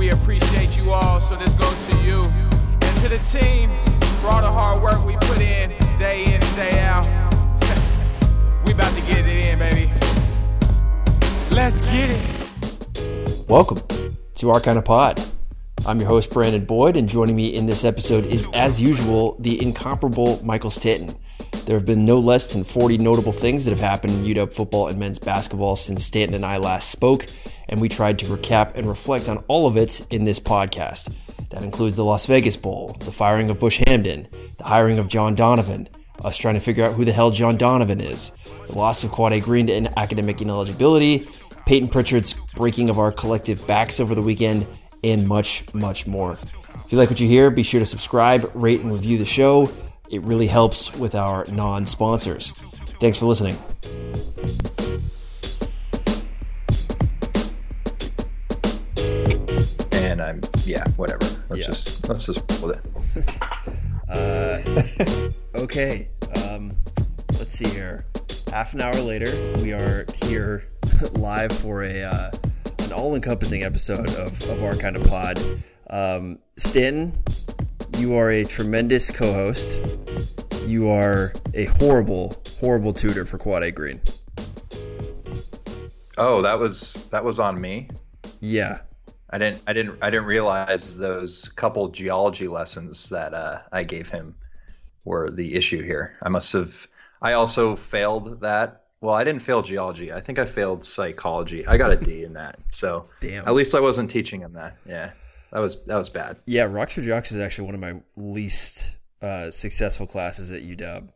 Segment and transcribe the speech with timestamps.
[0.00, 2.22] We appreciate you all, so this goes to you.
[2.22, 3.68] And to the team,
[4.22, 7.04] for all the hard work we put in, day in and day out.
[8.64, 9.92] we about to get it in, baby.
[11.50, 13.44] Let's get it.
[13.46, 13.82] Welcome
[14.36, 15.22] to our kind of pod.
[15.90, 19.60] I'm your host, Brandon Boyd, and joining me in this episode is, as usual, the
[19.60, 21.18] incomparable Michael Stanton.
[21.66, 24.86] There have been no less than 40 notable things that have happened in UW football
[24.86, 27.26] and men's basketball since Stanton and I last spoke,
[27.68, 31.12] and we tried to recap and reflect on all of it in this podcast.
[31.48, 35.34] That includes the Las Vegas Bowl, the firing of Bush Hamdan, the hiring of John
[35.34, 35.88] Donovan,
[36.24, 38.30] us trying to figure out who the hell John Donovan is,
[38.68, 41.26] the loss of Quade Green to academic ineligibility,
[41.66, 44.68] Payton Pritchard's breaking of our collective backs over the weekend,
[45.04, 46.38] and much, much more.
[46.74, 49.70] If you like what you hear, be sure to subscribe, rate, and review the show.
[50.08, 52.52] It really helps with our non sponsors.
[53.00, 53.56] Thanks for listening.
[59.92, 61.24] And I'm yeah, whatever.
[61.48, 61.66] Let's Yeah.
[61.66, 63.24] just let's just roll with it.
[64.10, 64.60] Uh,
[65.54, 66.08] okay,
[66.44, 66.74] um,
[67.38, 68.04] let's see here.
[68.52, 69.28] Half an hour later,
[69.62, 70.64] we are here
[71.12, 72.30] live for a uh,
[72.90, 75.40] an all-encompassing episode of, of our kind of pod.
[75.88, 77.16] Um, Stanton,
[77.98, 79.78] you are a tremendous co-host.
[80.66, 84.00] You are a horrible, horrible tutor for Quade Green.
[86.18, 87.88] Oh, that was that was on me.
[88.40, 88.80] Yeah,
[89.30, 94.10] I didn't I didn't I didn't realize those couple geology lessons that uh, I gave
[94.10, 94.34] him
[95.04, 96.18] were the issue here.
[96.22, 96.86] I must have
[97.22, 98.84] I also failed that.
[99.00, 100.12] Well, I didn't fail geology.
[100.12, 101.66] I think I failed psychology.
[101.66, 102.58] I got a D in that.
[102.70, 103.46] So Damn.
[103.48, 104.76] at least I wasn't teaching him that.
[104.86, 105.12] Yeah.
[105.52, 106.36] That was that was bad.
[106.46, 106.62] yeah.
[106.64, 111.08] Rocks for Jocks is actually one of my least uh, successful classes at UW.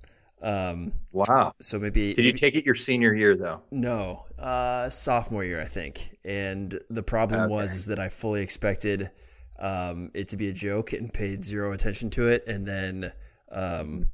[0.43, 1.55] Um, Wow.
[1.61, 3.63] so maybe Did you take it your senior year though?
[3.71, 6.19] No, uh, sophomore year, I think.
[6.25, 9.11] And the problem was is that I fully expected
[9.59, 13.13] um, it to be a joke and paid zero attention to it, and then
[13.53, 14.11] um,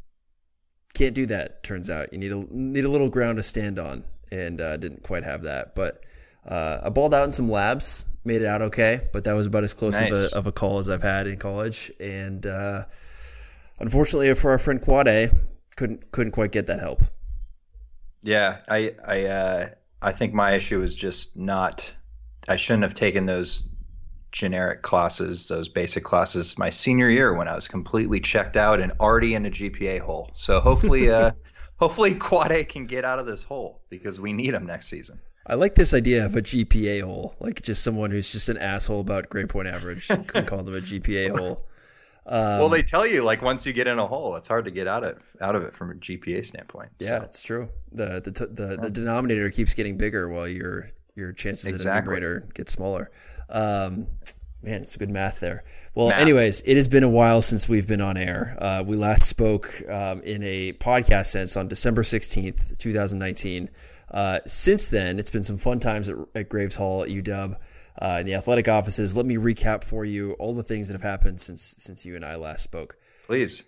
[0.94, 1.62] can't do that.
[1.62, 5.02] Turns out you need a need a little ground to stand on, and uh, didn't
[5.02, 5.74] quite have that.
[5.74, 6.02] But
[6.46, 9.64] uh, I balled out in some labs, made it out okay, but that was about
[9.64, 10.10] as close Nice.
[10.10, 12.84] of a of a call as I've had in college, and uh,
[13.78, 15.32] unfortunately for our friend Quade,
[15.76, 17.02] couldn't couldn't quite get that help.
[18.22, 19.68] Yeah, I I uh,
[20.02, 21.94] I think my issue is just not.
[22.48, 23.69] I shouldn't have taken those
[24.32, 28.92] generic classes, those basic classes, my senior year when I was completely checked out and
[29.00, 30.30] already in a GPA hole.
[30.32, 31.32] So hopefully, uh,
[31.76, 35.20] hopefully Quade can get out of this hole because we need him next season.
[35.46, 39.00] I like this idea of a GPA hole, like just someone who's just an asshole
[39.00, 40.06] about grade point average.
[40.06, 41.66] Can call them a GPA hole.
[42.26, 44.70] Um, well, they tell you like once you get in a hole, it's hard to
[44.70, 46.90] get out of out of it from a GPA standpoint.
[47.00, 47.68] yeah, So, it's true.
[47.90, 52.46] the the, the the denominator keeps getting bigger while your your chances at a numerator
[52.54, 53.10] get smaller.
[53.50, 54.06] Um,
[54.62, 55.64] man, it's good math there.
[55.94, 56.20] Well, Math.
[56.20, 58.56] anyways, it has been a while since we've been on air.
[58.60, 63.70] Uh, we last spoke um, in a podcast sense on December sixteenth, two thousand nineteen.
[64.10, 67.56] Uh, since then, it's been some fun times at, at Graves Hall at UW.
[68.00, 71.02] Uh, in the athletic offices, let me recap for you all the things that have
[71.02, 72.96] happened since since you and I last spoke.
[73.26, 73.64] please.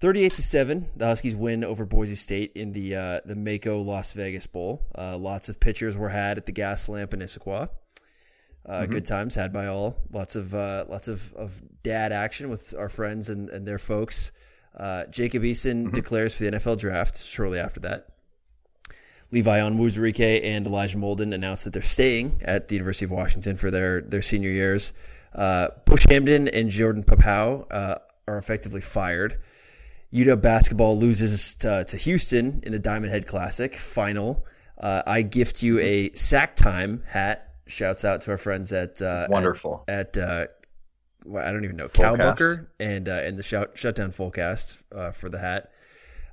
[0.00, 4.12] 38 to 7 the huskies win over boise state in the uh, the mako las
[4.14, 7.68] vegas bowl uh, lots of pitchers were had at the gas lamp in issaquah
[8.66, 12.74] uh, good times had by all lots of uh, lots of, of dad action with
[12.78, 14.32] our friends and, and their folks
[14.76, 18.08] uh, jacob eason declares for the nfl draft shortly after that
[19.32, 23.70] Levi Onwuzurike and Elijah Molden announced that they're staying at the University of Washington for
[23.70, 24.92] their, their senior years.
[25.34, 29.38] Uh, Bush Hamdan and Jordan Paopao uh, are effectively fired.
[30.12, 34.44] UW basketball loses to, to Houston in the Diamond Head Classic final.
[34.78, 37.51] Uh, I gift you a sack time hat.
[37.72, 39.84] Shouts out to our friends at uh, Wonderful.
[39.88, 40.46] at, at uh,
[41.24, 42.36] well, I don't even know Fullcast.
[42.36, 45.70] Cowbooker and uh, and the shout shutdown fullcast uh, for the hat.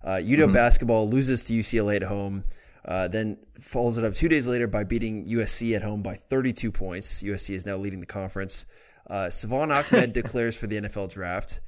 [0.03, 2.43] Uh, UW basketball loses to UCLA at home,
[2.85, 6.71] uh, then follows it up two days later by beating USC at home by 32
[6.71, 7.21] points.
[7.21, 8.65] USC is now leading the conference.
[9.09, 11.59] Uh, Salvon Ahmed declares for the NFL draft.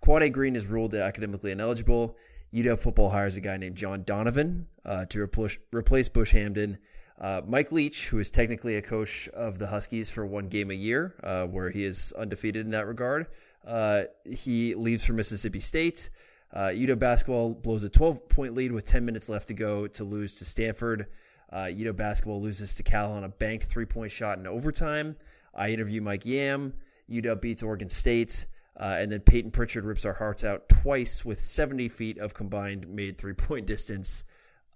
[0.00, 2.16] Quade Green is ruled academically ineligible.
[2.54, 6.78] UW football hires a guy named John Donovan uh, to replace, replace Bush Hamdan.
[7.20, 10.74] Uh, Mike Leach, who is technically a coach of the Huskies for one game a
[10.74, 13.28] year, uh, where he is undefeated in that regard,
[13.66, 16.10] uh, he leaves for Mississippi State.
[16.52, 20.04] Uh, UW basketball blows a 12 point lead with 10 minutes left to go to
[20.04, 21.06] lose to Stanford.
[21.52, 25.16] Uh, UW basketball loses to Cal on a banked three point shot in overtime.
[25.54, 26.74] I interview Mike Yam.
[27.10, 28.46] UW beats Oregon State.
[28.78, 32.88] Uh, and then Payton Pritchard rips our hearts out twice with 70 feet of combined
[32.88, 34.24] made three point distance.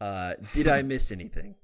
[0.00, 1.56] Uh, did I miss anything?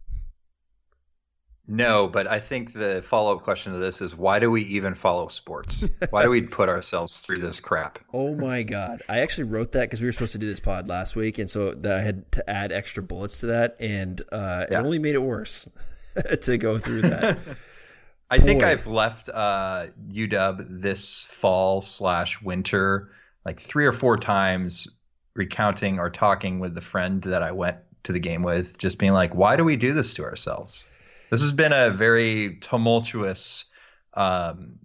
[1.67, 4.95] No, but I think the follow up question to this is why do we even
[4.95, 5.85] follow sports?
[6.11, 7.99] why do we put ourselves through this crap?
[8.13, 9.03] Oh my god!
[9.09, 11.49] I actually wrote that because we were supposed to do this pod last week, and
[11.49, 14.79] so I had to add extra bullets to that, and uh, yeah.
[14.79, 15.67] it only made it worse
[16.43, 17.39] to go through that.
[18.31, 18.45] I Boy.
[18.45, 23.11] think I've left uh, UW this fall slash winter
[23.47, 24.89] like three or four times,
[25.35, 29.13] recounting or talking with the friend that I went to the game with, just being
[29.13, 30.89] like, "Why do we do this to ourselves?"
[31.31, 33.67] This has been a very tumultuous
[34.15, 34.79] um,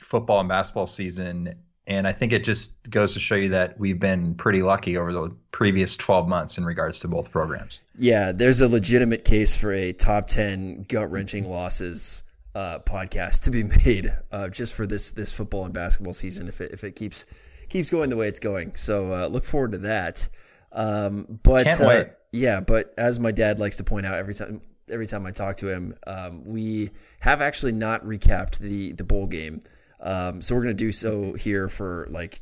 [0.00, 1.54] football and basketball season.
[1.86, 5.12] And I think it just goes to show you that we've been pretty lucky over
[5.12, 7.80] the previous 12 months in regards to both programs.
[7.98, 12.22] Yeah, there's a legitimate case for a top 10 gut wrenching losses
[12.54, 16.60] uh, podcast to be made uh, just for this this football and basketball season if
[16.60, 17.24] it, if it keeps
[17.68, 18.74] keeps going the way it's going.
[18.74, 20.28] So uh, look forward to that.
[20.72, 24.60] Um, but uh, yeah, but as my dad likes to point out every time
[24.90, 25.94] every time I talk to him.
[26.06, 26.90] Um, we
[27.20, 29.60] have actually not recapped the the bowl game,
[30.00, 32.40] um, so we're gonna do so here for like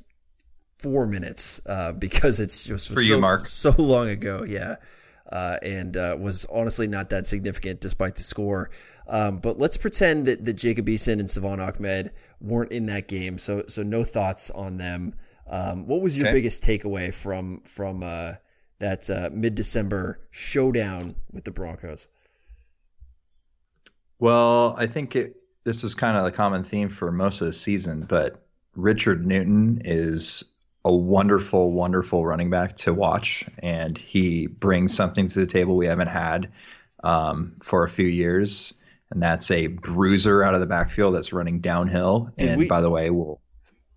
[0.78, 3.46] four minutes uh, because it's just for so, you, Mark.
[3.46, 4.44] so long ago.
[4.44, 4.76] Yeah.
[5.30, 8.70] Uh, and uh, was honestly not that significant despite the score.
[9.06, 13.36] Um, but let's pretend that, that Jacob Eason and Salvon Ahmed weren't in that game,
[13.38, 15.14] so so no thoughts on them.
[15.46, 16.34] Um, what was your okay.
[16.34, 18.34] biggest takeaway from from uh,
[18.78, 22.06] that uh, mid December showdown with the Broncos?
[24.18, 27.52] Well, I think it, this is kind of the common theme for most of the
[27.52, 28.44] season, but
[28.74, 30.44] Richard Newton is
[30.84, 35.86] a wonderful, wonderful running back to watch, and he brings something to the table we
[35.86, 36.50] haven't had
[37.04, 38.74] um, for a few years,
[39.10, 42.30] and that's a bruiser out of the backfield that's running downhill.
[42.36, 43.40] Did and we, by the way, we'll.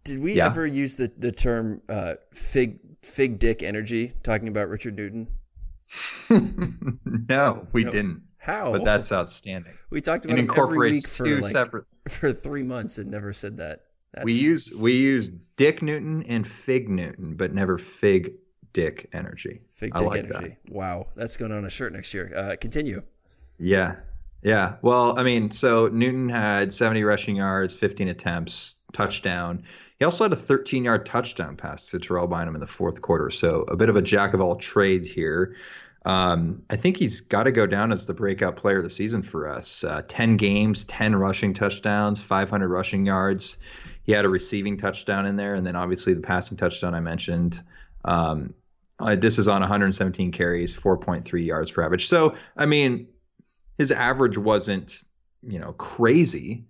[0.03, 0.47] Did we yeah.
[0.47, 5.27] ever use the the term uh, fig fig dick energy talking about Richard Newton?
[6.29, 7.91] no, we no.
[7.91, 8.23] didn't.
[8.41, 8.71] How?
[8.71, 9.73] But that's outstanding.
[9.91, 13.11] We talked about it incorporates every week for two like, separate for three months and
[13.11, 13.81] never said that.
[14.13, 14.25] That's...
[14.25, 18.33] We use we use Dick Newton and Fig Newton, but never Fig
[18.73, 19.61] Dick Energy.
[19.75, 20.57] Fig Dick like Energy.
[20.65, 20.73] That.
[20.73, 22.33] Wow, that's going on a shirt next year.
[22.35, 23.03] Uh, continue.
[23.59, 23.97] Yeah,
[24.41, 24.77] yeah.
[24.81, 29.63] Well, I mean, so Newton had 70 rushing yards, 15 attempts, touchdown.
[29.99, 33.29] He also had a 13 yard touchdown pass to Terrell Bynum in the fourth quarter.
[33.29, 35.55] So a bit of a jack of all trades here.
[36.03, 39.21] Um, I think he's got to go down as the breakout player of the season
[39.21, 39.83] for us.
[39.83, 43.57] Uh, 10 games, 10 rushing touchdowns, 500 rushing yards.
[44.03, 47.61] He had a receiving touchdown in there, and then obviously the passing touchdown I mentioned.
[48.03, 48.55] Um,
[48.99, 52.07] uh, this is on 117 carries, 4.3 yards per average.
[52.07, 53.07] So, I mean,
[53.77, 55.03] his average wasn't,
[55.43, 56.65] you know, crazy,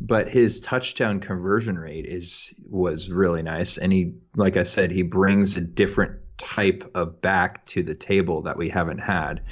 [0.00, 3.78] but his touchdown conversion rate is was really nice.
[3.78, 8.42] And he, like I said, he brings a different type of back to the table
[8.42, 9.42] that we haven't had.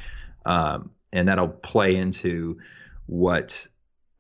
[0.47, 2.59] Um, and that'll play into
[3.07, 3.67] what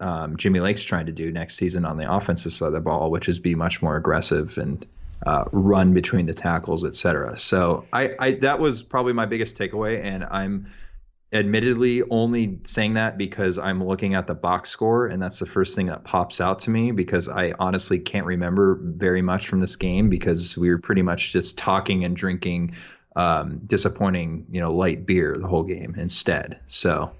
[0.00, 3.10] um, Jimmy Lake's trying to do next season on the offensive side of the ball,
[3.10, 4.86] which is be much more aggressive and
[5.26, 7.36] uh, run between the tackles, et cetera.
[7.36, 10.66] So I, I that was probably my biggest takeaway, and I'm
[11.32, 15.76] admittedly only saying that because I'm looking at the box score and that's the first
[15.76, 19.76] thing that pops out to me because I honestly can't remember very much from this
[19.76, 22.74] game because we were pretty much just talking and drinking
[23.14, 26.60] um, disappointing, you know, light beer the whole game instead.
[26.66, 27.12] So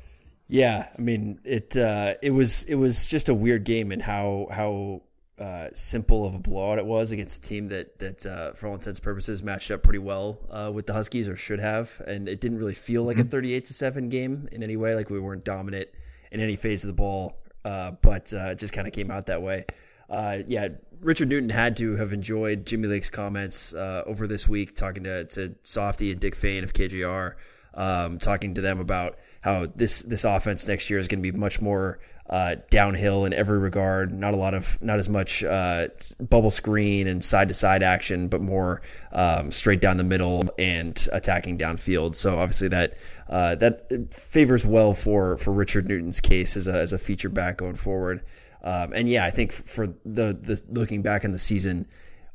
[0.49, 4.47] yeah, I mean it uh, it was it was just a weird game and how
[4.51, 5.03] how
[5.41, 8.75] uh, simple of a blowout it was against a team that that uh, for all
[8.75, 12.29] intents and purposes matched up pretty well uh, with the Huskies or should have, and
[12.29, 13.27] it didn't really feel like mm-hmm.
[13.27, 14.95] a thirty-eight to seven game in any way.
[14.95, 15.89] Like we weren't dominant
[16.33, 19.27] in any phase of the ball, uh, but uh, it just kind of came out
[19.27, 19.65] that way.
[20.11, 20.69] Uh, yeah,
[21.01, 25.55] Richard Newton had to have enjoyed Jimmy Lake's comments over this week, talking to to
[25.63, 27.35] Softy and Dick Fain of KJR,
[27.75, 31.39] um, talking to them about how this this offense next year is going to be
[31.39, 34.13] much more uh, downhill in every regard.
[34.13, 35.89] Not a lot of, not as much uh,
[36.21, 38.83] bubble screen and side to side action, but more
[39.13, 42.17] um, straight down the middle and attacking downfield.
[42.17, 42.95] So obviously that
[43.29, 47.59] uh, that favors well for for Richard Newton's case as a as a feature back
[47.59, 48.23] going forward.
[48.63, 51.87] Um, and yeah, I think for the the looking back in the season,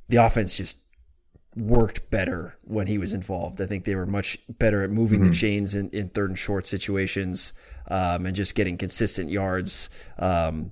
[0.09, 0.77] the offense just
[1.55, 3.61] worked better when he was involved.
[3.61, 5.29] I think they were much better at moving mm-hmm.
[5.29, 7.53] the chains in, in, third and short situations
[7.87, 9.89] um, and just getting consistent yards.
[10.17, 10.71] Um,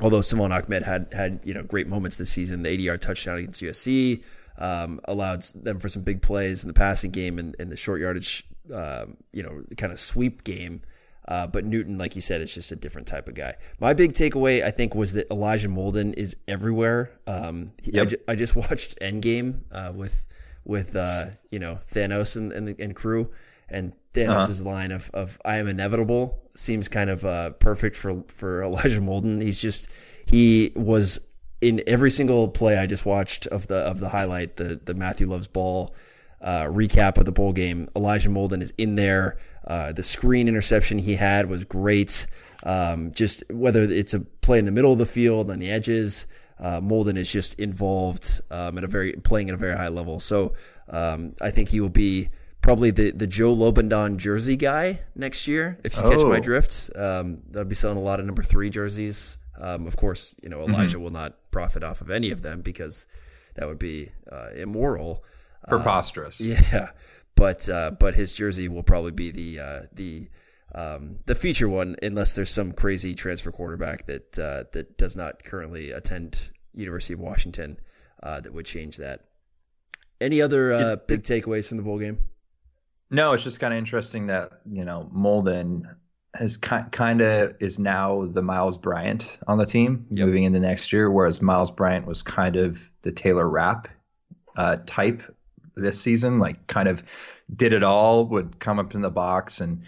[0.00, 3.38] although Salvon Ahmed had had you know great moments this season, the 80 yard touchdown
[3.38, 4.22] against USC
[4.60, 8.00] um, allowed them for some big plays in the passing game and, and the short
[8.00, 10.82] yardage, uh, you know, kind of sweep game.
[11.26, 13.54] Uh, but Newton, like you said, is just a different type of guy.
[13.78, 17.12] My big takeaway, I think, was that Elijah Molden is everywhere.
[17.26, 18.02] Um, yep.
[18.02, 20.26] I, ju- I, just watched Endgame uh, with
[20.64, 23.30] with uh, you know Thanos and, and, and crew,
[23.68, 24.70] And Thanos' uh-huh.
[24.70, 29.42] line of, of "I am inevitable" seems kind of uh, perfect for for Elijah Molden.
[29.42, 29.88] He's just
[30.26, 31.20] he was
[31.60, 35.28] in every single play I just watched of the of the highlight, the the Matthew
[35.28, 35.94] Loves ball
[36.40, 37.88] uh, recap of the bowl game.
[37.94, 39.38] Elijah Molden is in there.
[39.66, 42.26] Uh, the screen interception he had was great.
[42.62, 46.26] Um, just whether it's a play in the middle of the field on the edges,
[46.58, 50.20] uh, Molden is just involved um, at a very playing at a very high level.
[50.20, 50.54] So
[50.88, 52.30] um, I think he will be
[52.62, 55.78] probably the, the Joe Lobendahn jersey guy next year.
[55.84, 56.10] If you oh.
[56.10, 56.40] catch my oh.
[56.40, 59.38] drift, um, they'll be selling a lot of number three jerseys.
[59.58, 60.74] Um, of course, you know mm-hmm.
[60.74, 61.04] Elijah mm-hmm.
[61.04, 63.06] will not profit off of any of them because
[63.54, 65.24] that would be uh, immoral,
[65.68, 66.40] preposterous.
[66.40, 66.90] Uh, yeah,
[67.34, 70.28] but uh, but his jersey will probably be the uh, the
[70.74, 75.44] um, the feature one, unless there's some crazy transfer quarterback that uh, that does not
[75.44, 77.78] currently attend University of Washington
[78.22, 79.24] uh, that would change that.
[80.20, 82.18] Any other uh, big takeaways from the bowl game?
[83.10, 85.82] No, it's just kind of interesting that you know Molden
[86.34, 90.26] has ki- kind of is now the Miles Bryant on the team yep.
[90.26, 93.88] moving into next year, whereas Miles Bryant was kind of the Taylor Rapp
[94.56, 95.22] uh, type
[95.74, 97.02] this season, like kind of
[97.54, 99.82] did it all, would come up in the box and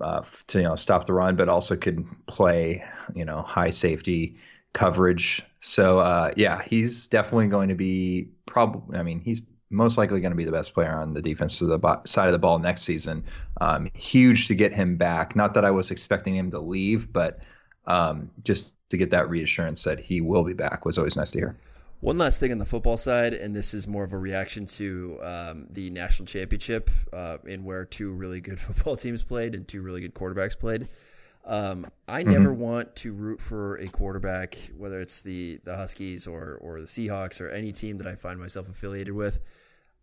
[0.00, 4.36] uh, to you know stop the run, but also could play you know high safety
[4.72, 5.42] coverage.
[5.60, 8.98] So uh, yeah, he's definitely going to be probably.
[8.98, 9.42] I mean, he's
[9.74, 12.26] most likely going to be the best player on the defense to the bo- side
[12.26, 13.24] of the ball next season.
[13.60, 15.36] Um, huge to get him back.
[15.36, 17.40] Not that I was expecting him to leave, but
[17.86, 21.38] um, just to get that reassurance that he will be back was always nice to
[21.38, 21.56] hear.
[22.00, 25.18] One last thing on the football side, and this is more of a reaction to
[25.22, 29.80] um, the national championship, uh, in where two really good football teams played and two
[29.80, 30.88] really good quarterbacks played.
[31.46, 32.32] Um, I mm-hmm.
[32.32, 36.86] never want to root for a quarterback, whether it's the the Huskies or or the
[36.86, 39.40] Seahawks or any team that I find myself affiliated with.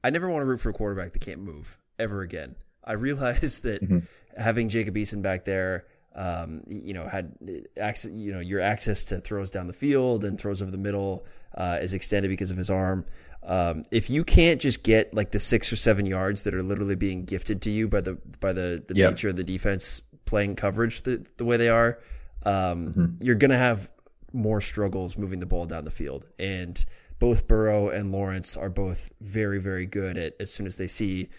[0.03, 2.55] I never want to root for a quarterback that can't move ever again.
[2.83, 3.99] I realize that mm-hmm.
[4.41, 7.33] having Jacob Eason back there um, you know, had
[7.79, 11.25] access, you know, your access to throws down the field and throws over the middle
[11.55, 13.05] uh, is extended because of his arm.
[13.43, 16.95] Um, if you can't just get like the six or seven yards that are literally
[16.95, 19.11] being gifted to you by the by the, the yep.
[19.11, 21.99] nature of the defense playing coverage the, the way they are,
[22.43, 23.05] um, mm-hmm.
[23.19, 23.89] you're gonna have
[24.33, 26.27] more struggles moving the ball down the field.
[26.37, 26.83] And
[27.21, 31.29] both Burrow and Lawrence are both very very good at as soon as they see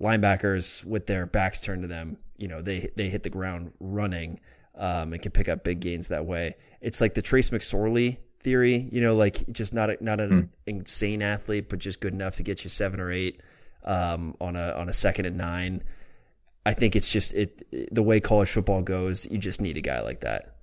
[0.00, 4.40] linebackers with their backs turned to them you know they they hit the ground running
[4.74, 6.56] um, and can pick up big gains that way.
[6.80, 10.48] It's like the Trace McSorley theory, you know, like just not a, not an mm.
[10.66, 13.40] insane athlete, but just good enough to get you seven or eight
[13.84, 15.82] um, on a on a second and nine.
[16.64, 19.30] I think it's just it, it the way college football goes.
[19.30, 20.56] You just need a guy like that.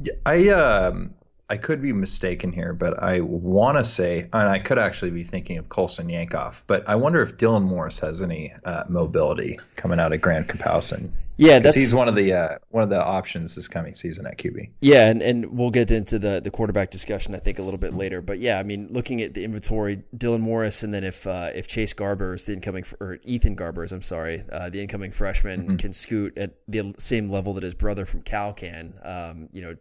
[0.00, 1.14] Yeah, I um
[1.48, 5.22] I could be mistaken here, but I want to say, and I could actually be
[5.22, 10.00] thinking of Colson Yankoff, but I wonder if Dylan Morris has any uh, mobility coming
[10.00, 11.12] out of Graham-Kapowsin.
[11.38, 14.38] Yeah, that's he's one of the uh, one of the options this coming season at
[14.38, 14.70] QB.
[14.80, 17.94] Yeah, and, and we'll get into the the quarterback discussion I think a little bit
[17.94, 18.22] later.
[18.22, 21.68] But yeah, I mean, looking at the inventory, Dylan Morris, and then if uh, if
[21.68, 25.76] Chase Garber is the incoming or Ethan Garbers, I'm sorry, uh, the incoming freshman mm-hmm.
[25.76, 28.94] can scoot at the same level that his brother from Cal can.
[29.02, 29.76] Um, you know,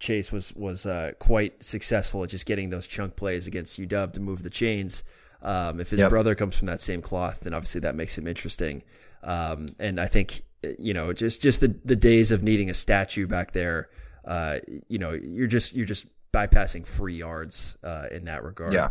[0.00, 4.20] Chase was was uh, quite successful at just getting those chunk plays against UW to
[4.20, 5.04] move the chains.
[5.42, 6.08] Um, if his yep.
[6.08, 8.82] brother comes from that same cloth, then obviously that makes him interesting.
[9.22, 10.42] Um, and I think
[10.78, 13.88] you know, just just the the days of needing a statue back there.
[14.24, 14.58] Uh,
[14.88, 18.72] you know, you're just you're just bypassing free yards uh, in that regard.
[18.72, 18.90] Yeah.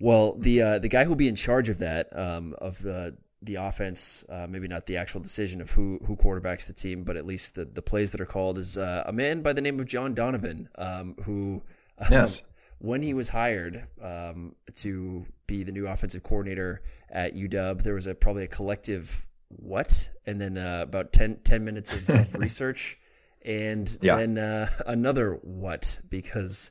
[0.00, 3.56] Well, the uh, the guy who'll be in charge of that um, of the the
[3.56, 7.26] offense, uh, maybe not the actual decision of who who quarterbacks the team, but at
[7.26, 9.86] least the the plays that are called is uh, a man by the name of
[9.86, 11.62] John Donovan, um, who
[11.98, 12.42] um, yes.
[12.78, 18.06] when he was hired um, to be the new offensive coordinator at UW, there was
[18.06, 20.10] a probably a collective what?
[20.26, 22.98] And then uh, about 10, 10 minutes of, of research,
[23.42, 24.16] and yeah.
[24.16, 26.70] then uh, another what because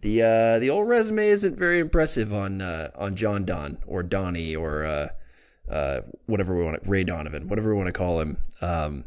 [0.00, 4.54] the uh, the old resume isn't very impressive on uh, on John Don or Donnie
[4.54, 5.08] or uh,
[5.70, 8.38] uh, whatever we want to, Ray Donovan, whatever we want to call him.
[8.60, 9.04] Um,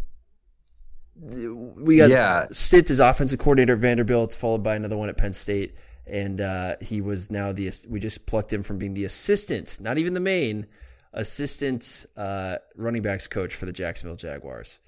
[1.15, 2.47] we got yeah.
[2.51, 5.75] stint as offensive coordinator at Vanderbilt, followed by another one at Penn State,
[6.07, 9.97] and uh, he was now the we just plucked him from being the assistant, not
[9.97, 10.65] even the main
[11.13, 14.79] assistant uh, running backs coach for the Jacksonville Jaguars.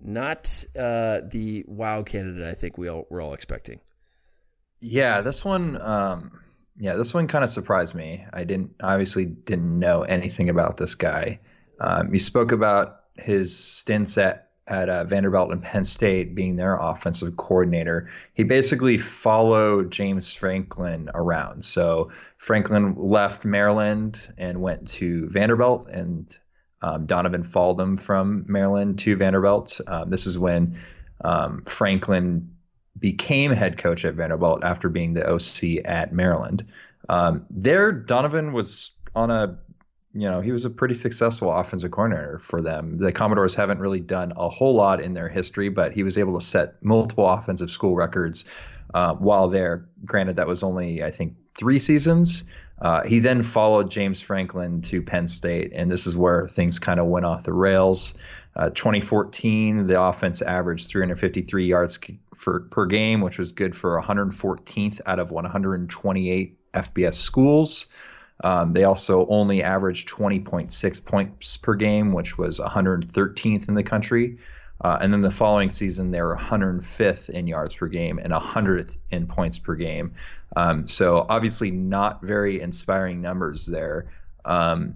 [0.00, 3.80] Not uh, the wow candidate I think we all, we're all expecting.
[4.80, 5.80] Yeah, this one.
[5.80, 6.40] Um,
[6.78, 8.24] yeah, this one kind of surprised me.
[8.32, 11.40] I didn't obviously didn't know anything about this guy.
[11.80, 16.76] Um, you spoke about his stints at at uh, Vanderbilt and Penn State, being their
[16.76, 21.64] offensive coordinator, he basically followed James Franklin around.
[21.64, 26.38] So Franklin left Maryland and went to Vanderbilt, and
[26.82, 29.80] um, Donovan followed them from Maryland to Vanderbilt.
[29.86, 30.78] Um, this is when
[31.24, 32.54] um, Franklin
[32.98, 36.64] became head coach at Vanderbilt after being the OC at Maryland.
[37.08, 39.58] Um, there, Donovan was on a
[40.18, 42.98] you know, he was a pretty successful offensive coordinator for them.
[42.98, 46.38] The Commodores haven't really done a whole lot in their history, but he was able
[46.38, 48.44] to set multiple offensive school records
[48.94, 49.88] uh, while there.
[50.04, 52.44] Granted, that was only, I think, three seasons.
[52.80, 56.98] Uh, he then followed James Franklin to Penn State, and this is where things kind
[56.98, 58.14] of went off the rails.
[58.56, 62.00] Uh, 2014, the offense averaged 353 yards
[62.34, 67.86] for, per game, which was good for 114th out of 128 FBS schools.
[68.42, 74.38] Um, they also only averaged 20.6 points per game, which was 113th in the country.
[74.80, 78.96] Uh, and then the following season, they were 105th in yards per game and 100th
[79.10, 80.14] in points per game.
[80.54, 84.12] Um, so obviously, not very inspiring numbers there.
[84.44, 84.94] Um,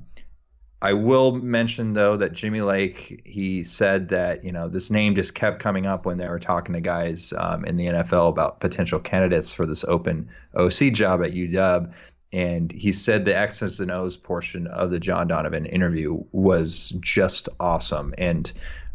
[0.83, 5.33] I will mention though that Jimmy Lake, he said that you know this name just
[5.33, 8.99] kept coming up when they were talking to guys um, in the NFL about potential
[8.99, 11.93] candidates for this open OC job at UW,
[12.33, 17.49] and he said the X's and O's portion of the John Donovan interview was just
[17.61, 18.15] awesome.
[18.17, 18.51] And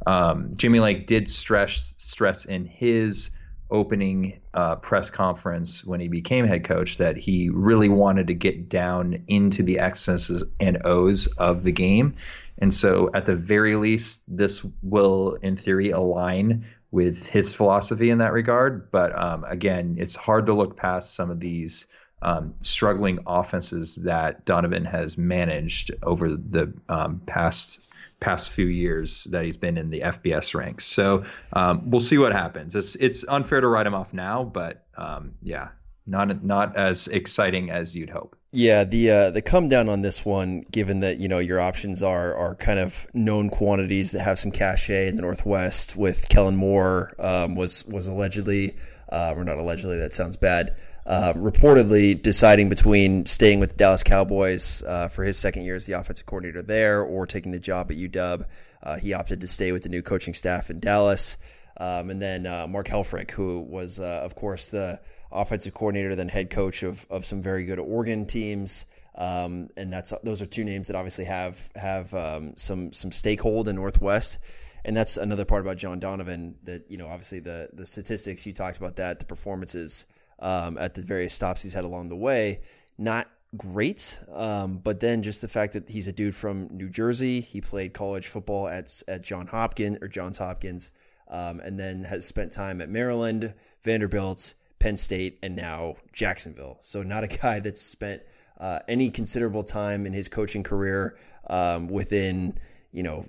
[0.08, 3.32] um, Jimmy Lake did stress stress in his
[3.70, 8.70] opening uh, press conference when he became head coach that he really wanted to get
[8.70, 12.16] down into the X's and O's of the game.
[12.60, 18.18] And so, at the very least, this will, in theory, align with his philosophy in
[18.18, 18.90] that regard.
[18.90, 21.86] But um, again, it's hard to look past some of these
[22.22, 27.80] um, struggling offenses that Donovan has managed over the um, past
[28.20, 30.86] past few years that he's been in the FBS ranks.
[30.86, 32.76] So um, we'll see what happens.
[32.76, 35.70] It's it's unfair to write him off now, but um, yeah,
[36.08, 38.36] not not as exciting as you'd hope.
[38.52, 42.02] Yeah, the uh, the come down on this one, given that you know your options
[42.02, 45.96] are are kind of known quantities that have some cachet in the Northwest.
[45.96, 48.76] With Kellen Moore um, was was allegedly,
[49.10, 50.76] uh, or not allegedly, that sounds bad
[51.08, 55.86] uh, reportedly deciding between staying with the Dallas Cowboys uh, for his second year as
[55.86, 58.46] the offensive coordinator there or taking the job at UW.
[58.84, 61.38] Uh, he opted to stay with the new coaching staff in Dallas.
[61.78, 65.00] Um, and then uh, Mark Helfrich, who was, uh, of course, the
[65.32, 68.86] offensive coordinator, then head coach of, of some very good Oregon teams.
[69.16, 73.68] Um, and that's those are two names that obviously have have um, some some stakehold
[73.68, 74.38] in Northwest
[74.86, 78.54] and that's another part about John Donovan that you know obviously the the statistics you
[78.54, 80.06] talked about that the performances
[80.40, 82.62] um, at the various stops he's had along the way.
[82.98, 87.42] Not great, um, but then just the fact that he's a dude from New Jersey.
[87.42, 90.92] He played college football at at John Hopkins or Johns Hopkins,
[91.30, 96.80] um, and then has spent time at Maryland, Vanderbilt, Penn State, and now Jacksonville.
[96.82, 98.22] So not a guy that's spent
[98.60, 101.18] uh, any considerable time in his coaching career
[101.50, 102.58] um, within
[102.92, 103.26] you know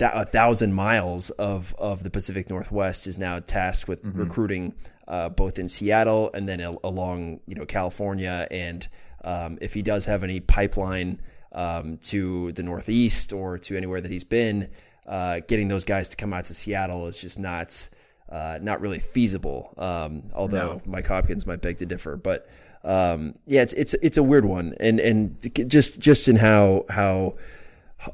[0.00, 4.18] a thousand miles of of the Pacific Northwest is now tasked with mm-hmm.
[4.18, 4.74] recruiting
[5.08, 8.46] uh, both in Seattle and then along you know California.
[8.50, 8.86] And
[9.24, 11.20] um, if he does have any pipeline
[11.52, 14.70] um, to the Northeast or to anywhere that he's been,
[15.06, 17.88] uh, getting those guys to come out to Seattle is just not
[18.30, 19.74] uh, not really feasible.
[19.78, 20.82] Um, although no.
[20.84, 22.48] Mike Hopkins might beg to differ, but
[22.84, 27.36] um, yeah, it's it's it's a weird one, and and just just in how how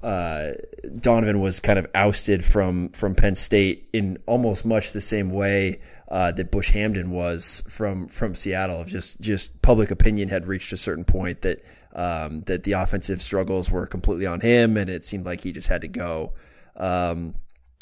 [0.03, 0.53] uh,
[1.01, 5.81] Donovan was kind of ousted from from Penn State in almost much the same way
[6.09, 8.85] uh, that Bush Hamdan was from from Seattle.
[8.85, 11.65] Just just public opinion had reached a certain point that
[11.95, 15.69] um, that the offensive struggles were completely on him, and it seemed like he just
[15.69, 16.35] had to go.
[16.77, 17.35] Um,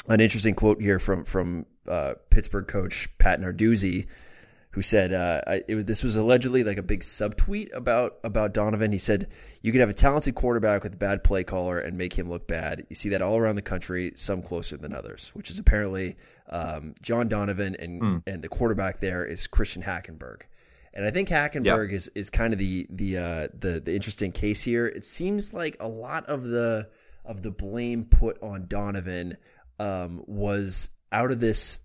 [0.07, 4.07] an interesting quote here from from uh, Pittsburgh coach Pat Narduzzi
[4.73, 8.91] who said uh, it, this was allegedly like a big subtweet about about Donovan.
[8.91, 9.27] He said
[9.61, 12.47] you could have a talented quarterback with a bad play caller and make him look
[12.47, 12.85] bad.
[12.89, 16.17] You see that all around the country, some closer than others, which is apparently
[16.49, 18.23] um, John Donovan and mm.
[18.25, 20.41] and the quarterback there is Christian Hackenberg.
[20.95, 21.95] And I think Hackenberg yep.
[21.95, 24.87] is, is kind of the the, uh, the the interesting case here.
[24.87, 26.89] It seems like a lot of the
[27.25, 29.37] of the blame put on Donovan
[29.79, 31.79] um, was out of this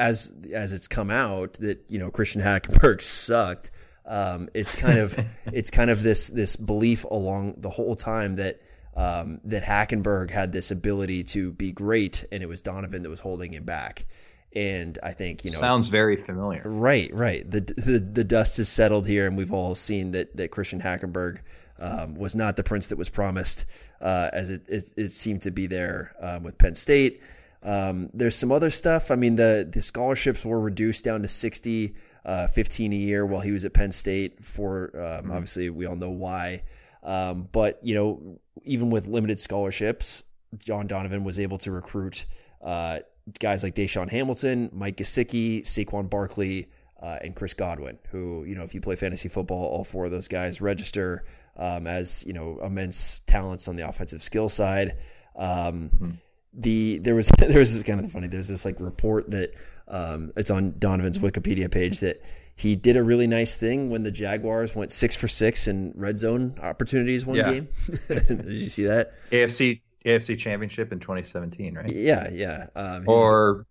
[0.00, 3.70] as as it's come out that you know Christian Hackenberg sucked.
[4.06, 5.18] Um, it's kind of
[5.52, 8.60] it's kind of this this belief along the whole time that
[8.96, 13.20] um, that Hackenberg had this ability to be great, and it was Donovan that was
[13.20, 14.06] holding him back.
[14.52, 16.62] And I think you know sounds very familiar.
[16.64, 17.48] Right, right.
[17.48, 21.38] The the, the dust has settled here, and we've all seen that that Christian Hackenberg
[21.78, 23.66] um, was not the prince that was promised,
[24.00, 27.22] uh, as it, it, it seemed to be there um, with Penn State.
[27.62, 29.10] Um, there's some other stuff.
[29.10, 31.94] I mean, the the scholarships were reduced down to 60,
[32.24, 34.44] uh, 15 a year while he was at Penn State.
[34.44, 35.32] For um, mm-hmm.
[35.32, 36.62] obviously, we all know why.
[37.02, 40.24] Um, but you know, even with limited scholarships,
[40.58, 42.24] John Donovan was able to recruit
[42.62, 43.00] uh,
[43.38, 46.68] guys like DaeSean Hamilton, Mike Gesicki, Saquon Barkley,
[47.02, 50.10] uh, and Chris Godwin, who, you know, if you play fantasy football, all four of
[50.10, 51.24] those guys register
[51.56, 54.98] um, as, you know, immense talents on the offensive skill side.
[55.36, 56.10] Um, mm-hmm.
[56.52, 58.28] The there was there was this kind of funny.
[58.28, 59.54] There's this like report that
[59.88, 62.22] um, it's on Donovan's Wikipedia page that
[62.56, 66.18] he did a really nice thing when the Jaguars went six for six in red
[66.18, 67.52] zone opportunities one yeah.
[67.52, 67.68] game.
[68.08, 69.14] did you see that?
[69.30, 71.90] AFC AFC Championship in 2017, right?
[71.90, 72.66] Yeah, yeah.
[72.74, 73.66] Um, or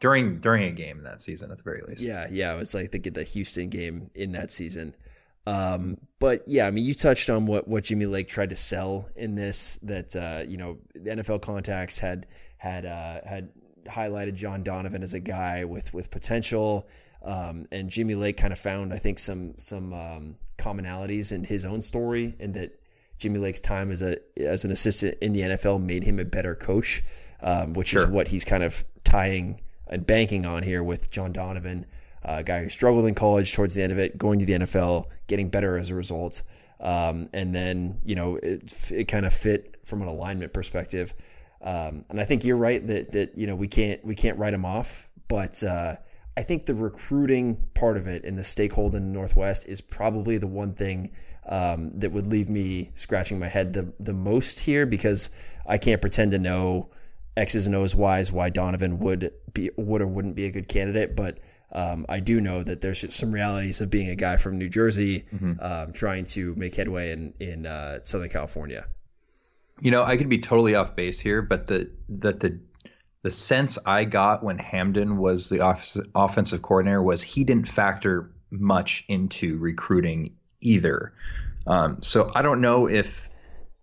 [0.00, 2.02] during during a game in that season at the very least.
[2.02, 4.94] Yeah, yeah, it was like the the Houston game in that season.
[5.46, 9.08] Um, but yeah, I mean, you touched on what what Jimmy Lake tried to sell
[9.16, 9.78] in this.
[9.82, 12.26] That uh, you know, the NFL contacts had
[12.58, 13.50] had uh, had
[13.86, 16.86] highlighted John Donovan as a guy with with potential.
[17.22, 21.64] Um, and Jimmy Lake kind of found, I think, some some um, commonalities in his
[21.64, 22.80] own story, and that
[23.18, 26.54] Jimmy Lake's time as a as an assistant in the NFL made him a better
[26.54, 27.02] coach,
[27.42, 28.04] um, which sure.
[28.04, 31.84] is what he's kind of tying and banking on here with John Donovan,
[32.22, 35.06] a guy who struggled in college towards the end of it, going to the NFL,
[35.26, 36.42] getting better as a result.
[36.80, 41.14] Um, and then, you know, it, it kind of fit from an alignment perspective.
[41.62, 44.54] Um, and I think you're right that, that, you know, we can't, we can't write
[44.54, 45.96] him off, but, uh,
[46.36, 50.38] I think the recruiting part of it and the stakeholder in the Northwest is probably
[50.38, 51.10] the one thing
[51.46, 55.30] um, that would leave me scratching my head the the most here because
[55.66, 56.88] I can't pretend to know
[57.36, 61.16] X's and O's Y's why Donovan would be would or wouldn't be a good candidate,
[61.16, 61.38] but
[61.72, 65.24] um, I do know that there's some realities of being a guy from New Jersey
[65.32, 65.54] mm-hmm.
[65.60, 68.86] um, trying to make headway in in uh, Southern California.
[69.80, 72.60] You know, I could be totally off base here, but the that the
[73.22, 78.30] the sense I got when Hamdan was the off- offensive coordinator was he didn't factor
[78.50, 81.12] much into recruiting either.
[81.66, 83.29] Um, so I don't know if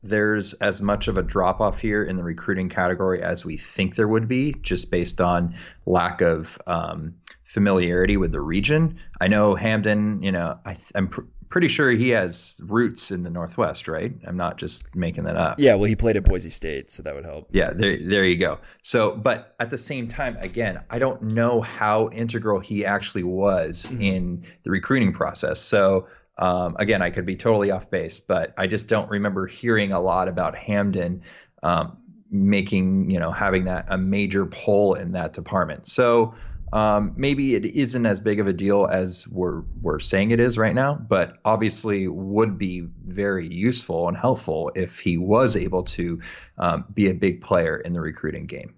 [0.04, 3.96] there's as much of a drop off here in the recruiting category as we think
[3.96, 5.56] there would be, just based on
[5.86, 9.00] lack of um, familiarity with the region.
[9.20, 13.30] I know Hamdan, you know, I, am pr- pretty sure he has roots in the
[13.30, 14.14] Northwest, right?
[14.26, 15.60] I'm not just making that up.
[15.60, 17.50] Yeah, well, he played at Boise State, so that would help.
[17.52, 18.60] Yeah, there, there you go.
[18.84, 23.88] So, but at the same time, again, I don't know how integral he actually was
[23.90, 24.02] mm-hmm.
[24.02, 25.60] in the recruiting process.
[25.60, 26.08] So,
[26.38, 30.00] um, again, I could be totally off base, but I just don't remember hearing a
[30.00, 31.22] lot about Hamdan
[31.64, 31.98] um,
[32.30, 35.88] making, you know, having that a major pull in that department.
[35.88, 36.36] So
[36.74, 40.58] um, maybe it isn't as big of a deal as we're we're saying it is
[40.58, 46.22] right now, but obviously would be very useful and helpful if he was able to
[46.58, 48.76] um, be a big player in the recruiting game.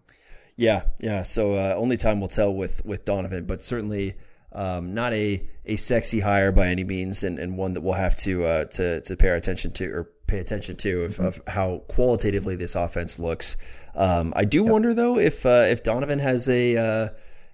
[0.56, 1.24] Yeah, yeah.
[1.24, 4.16] So uh, only time will tell with with Donovan, but certainly
[4.52, 8.18] um, not a, a sexy hire by any means, and, and one that we'll have
[8.18, 11.26] to uh, to to pay attention to or pay attention to of, mm-hmm.
[11.26, 13.58] of how qualitatively this offense looks.
[13.96, 14.72] Um, I do yep.
[14.72, 17.10] wonder though if uh, if Donovan has a, uh,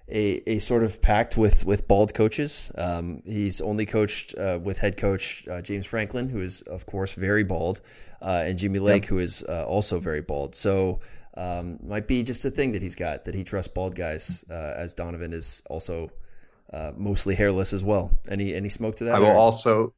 [0.08, 2.70] a a sort of pact with with bald coaches.
[2.76, 7.12] Um, he's only coached uh, with head coach uh, James Franklin, who is of course
[7.12, 7.82] very bald,
[8.22, 9.10] uh, and Jimmy Lake, yep.
[9.10, 10.54] who is also very bald.
[10.54, 11.00] So.
[11.38, 14.94] Um, might be just a thing that he's got that he trusts bald guys, as
[14.94, 16.10] Donovan is also
[16.72, 18.10] uh, mostly hairless as well.
[18.28, 19.16] Any any smoke to that?
[19.16, 19.34] I will or?
[19.34, 19.94] also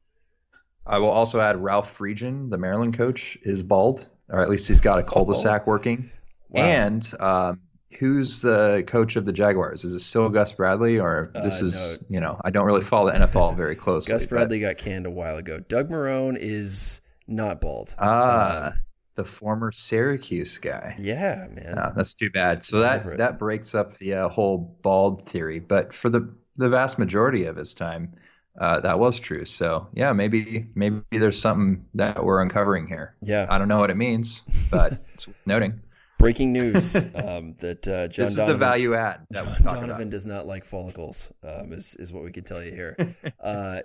[0.85, 4.81] I will also add Ralph Friedgen, the Maryland coach, is bald, or at least he's
[4.81, 5.69] got a cul-de-sac oh.
[5.69, 6.09] working.
[6.49, 6.63] Wow.
[6.63, 7.61] And um,
[7.99, 9.83] who's the coach of the Jaguars?
[9.83, 12.15] Is it still Gus Bradley, or uh, this uh, is no.
[12.15, 14.13] you know I don't really follow the NFL very closely.
[14.13, 14.67] Gus Bradley but...
[14.67, 15.59] got canned a while ago.
[15.59, 17.95] Doug Marrone is not bald.
[17.99, 18.67] Ah.
[18.67, 18.73] Um,
[19.15, 20.95] the former Syracuse guy.
[20.97, 21.75] Yeah, man.
[21.75, 22.63] No, that's too bad.
[22.63, 25.59] So that that breaks up the uh, whole bald theory.
[25.59, 28.13] But for the the vast majority of his time,
[28.59, 29.45] uh, that was true.
[29.45, 33.15] So yeah, maybe maybe there's something that we're uncovering here.
[33.21, 35.81] Yeah, I don't know what it means, but it's noting.
[36.19, 39.25] Breaking news um, that uh, John this Donovan, is the value add.
[39.29, 40.09] That John Donovan about.
[40.09, 41.31] does not like follicles.
[41.41, 43.15] Um, is is what we can tell you here.
[43.43, 43.79] uh,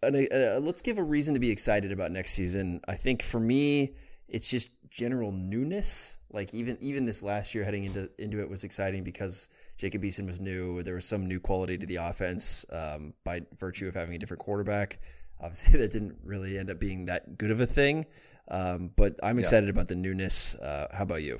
[0.00, 2.80] and, uh, let's give a reason to be excited about next season.
[2.86, 3.94] I think for me,
[4.28, 6.18] it's just general newness.
[6.32, 10.26] Like even even this last year heading into into it was exciting because Jacob Eason
[10.26, 10.82] was new.
[10.82, 14.42] There was some new quality to the offense um, by virtue of having a different
[14.42, 14.98] quarterback.
[15.40, 18.04] Obviously, that didn't really end up being that good of a thing.
[18.50, 19.70] Um, but I'm excited yeah.
[19.70, 20.56] about the newness.
[20.56, 21.38] Uh, how about you?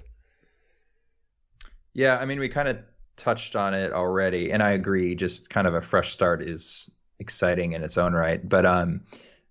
[1.95, 2.79] Yeah, I mean, we kind of
[3.17, 5.15] touched on it already, and I agree.
[5.17, 8.47] Just kind of a fresh start is exciting in its own right.
[8.47, 9.01] But um,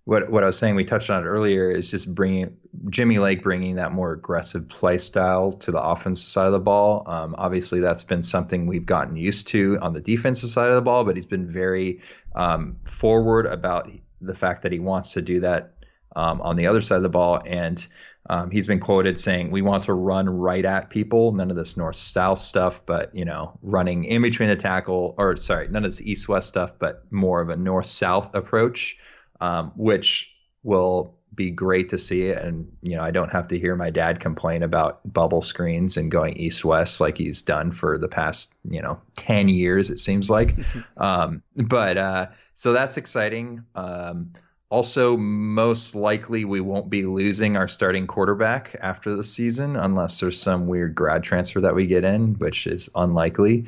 [0.08, 2.56] what what I was saying, we touched on it earlier, is just bringing
[2.88, 7.02] Jimmy Lake bringing that more aggressive play style to the offensive side of the ball.
[7.06, 10.82] Um, obviously, that's been something we've gotten used to on the defensive side of the
[10.82, 12.00] ball, but he's been very
[12.34, 13.90] um, forward about
[14.22, 15.74] the fact that he wants to do that
[16.16, 17.42] um, on the other side of the ball.
[17.44, 17.86] And
[18.30, 21.32] um, he's been quoted saying, "We want to run right at people.
[21.32, 25.68] None of this north-south stuff, but you know, running in between the tackle, or sorry,
[25.68, 28.96] none of this east-west stuff, but more of a north-south approach,
[29.40, 32.38] um, which will be great to see it.
[32.42, 36.10] And you know, I don't have to hear my dad complain about bubble screens and
[36.10, 39.90] going east-west like he's done for the past you know ten years.
[39.90, 40.56] It seems like,
[40.96, 44.32] um, but uh, so that's exciting." Um,
[44.70, 50.38] also, most likely we won't be losing our starting quarterback after the season unless there's
[50.38, 53.64] some weird grad transfer that we get in, which is unlikely.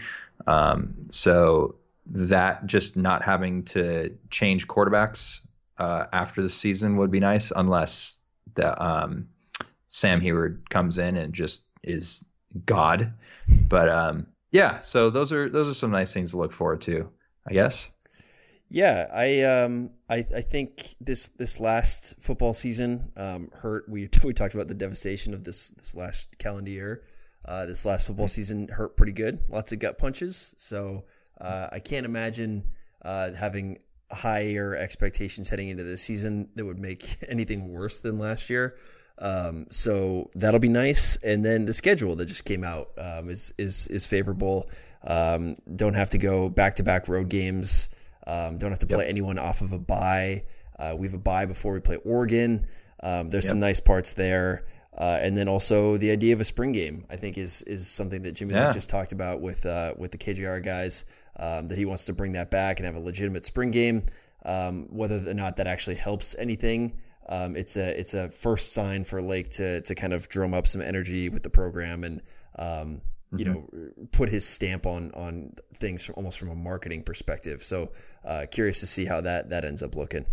[0.46, 5.40] Um, so that just not having to change quarterbacks
[5.80, 8.20] uh, after the season would be nice, unless
[8.54, 9.28] the um,
[9.88, 12.22] Sam Huard comes in and just is
[12.66, 13.14] God.
[13.48, 17.08] But um, yeah, so those are those are some nice things to look forward to,
[17.48, 17.90] I guess.
[18.68, 23.88] Yeah, I um I I think this this last football season um hurt.
[23.88, 27.04] We we talked about the devastation of this this last calendar year.
[27.42, 29.40] Uh, this last football season hurt pretty good.
[29.48, 30.54] Lots of gut punches.
[30.58, 31.04] So
[31.40, 32.64] uh, I can't imagine
[33.02, 33.78] uh, having
[34.10, 38.76] higher expectations heading into this season that would make anything worse than last year.
[39.18, 41.16] Um, so that'll be nice.
[41.16, 44.70] And then the schedule that just came out um, is is is favorable.
[45.04, 47.88] Um, don't have to go back to back road games.
[48.26, 49.10] Um, don't have to play yep.
[49.10, 50.44] anyone off of a bye.
[50.78, 52.66] Uh, we have a bye before we play Oregon.
[53.02, 53.50] Um, there's yep.
[53.50, 54.64] some nice parts there.
[54.96, 58.22] Uh, and then also the idea of a spring game, I think, is is something
[58.22, 58.72] that Jimmy yeah.
[58.72, 61.04] just talked about with uh, with the KJR guys.
[61.36, 64.04] Um, that he wants to bring that back and have a legitimate spring game.
[64.44, 69.04] Um, whether or not that actually helps anything, um, it's a it's a first sign
[69.04, 72.22] for Lake to to kind of drum up some energy with the program and
[72.58, 73.00] um,
[73.36, 73.52] you mm-hmm.
[73.52, 77.62] know put his stamp on on things from, almost from a marketing perspective.
[77.62, 77.92] So
[78.24, 80.26] uh, curious to see how that that ends up looking.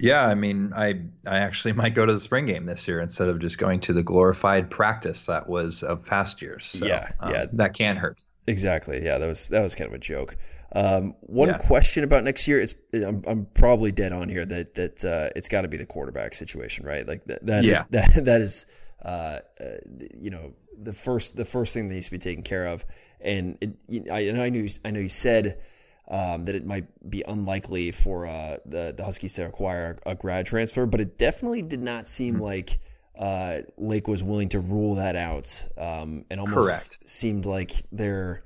[0.00, 3.28] Yeah, I mean, I I actually might go to the spring game this year instead
[3.28, 6.66] of just going to the glorified practice that was of past years.
[6.66, 8.22] So, yeah, um, yeah, that can hurt.
[8.48, 9.04] Exactly.
[9.04, 10.36] Yeah, that was that was kind of a joke.
[10.72, 11.58] Um, one yeah.
[11.58, 15.48] question about next year, it's I'm, I'm probably dead on here that that uh, it's
[15.48, 17.06] got to be the quarterback situation, right?
[17.06, 17.80] Like that that yeah.
[17.80, 18.66] is, that that is
[19.04, 19.64] uh, uh,
[20.18, 22.84] you know the first the first thing that needs to be taken care of.
[23.20, 25.58] And it, I, I knew I know you said
[26.08, 30.14] um, that it might be unlikely for uh, the the Huskies to acquire a, a,
[30.14, 32.44] grad transfer, but it definitely did not seem mm-hmm.
[32.44, 32.80] like
[33.18, 35.66] uh, Lake was willing to rule that out.
[35.76, 37.08] Um, and almost Correct.
[37.08, 38.44] seemed like they're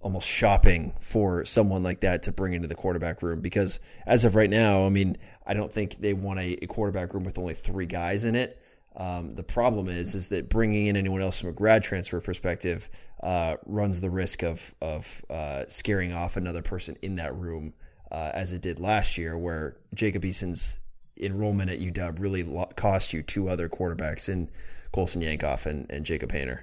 [0.00, 4.36] almost shopping for someone like that to bring into the quarterback room because as of
[4.36, 7.54] right now, I mean, I don't think they want a, a quarterback room with only
[7.54, 8.62] three guys in it.
[8.94, 12.88] Um, the problem is, is that bringing in anyone else from a grad transfer perspective
[13.22, 17.74] uh, runs the risk of of uh, scaring off another person in that room,
[18.10, 20.78] uh, as it did last year, where Jacob Eason's
[21.20, 24.48] enrollment at UW really cost you two other quarterbacks in
[24.92, 26.60] Colson Yankoff and, and Jacob Haener.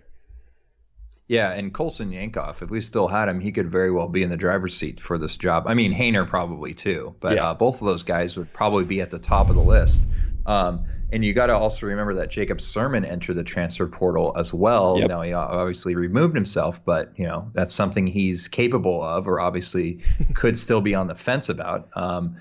[1.27, 4.29] Yeah, and Colson Yankoff, if we still had him, he could very well be in
[4.29, 5.65] the driver's seat for this job.
[5.67, 7.49] I mean, Haener probably too, but yeah.
[7.49, 10.05] uh, both of those guys would probably be at the top of the list.
[10.45, 14.53] Um, and you got to also remember that Jacob Sirmon entered the transfer portal as
[14.53, 14.97] well.
[14.99, 15.09] Yep.
[15.09, 20.01] Now he obviously removed himself, but you know that's something he's capable of, or obviously
[20.33, 21.89] could still be on the fence about.
[21.93, 22.37] Um,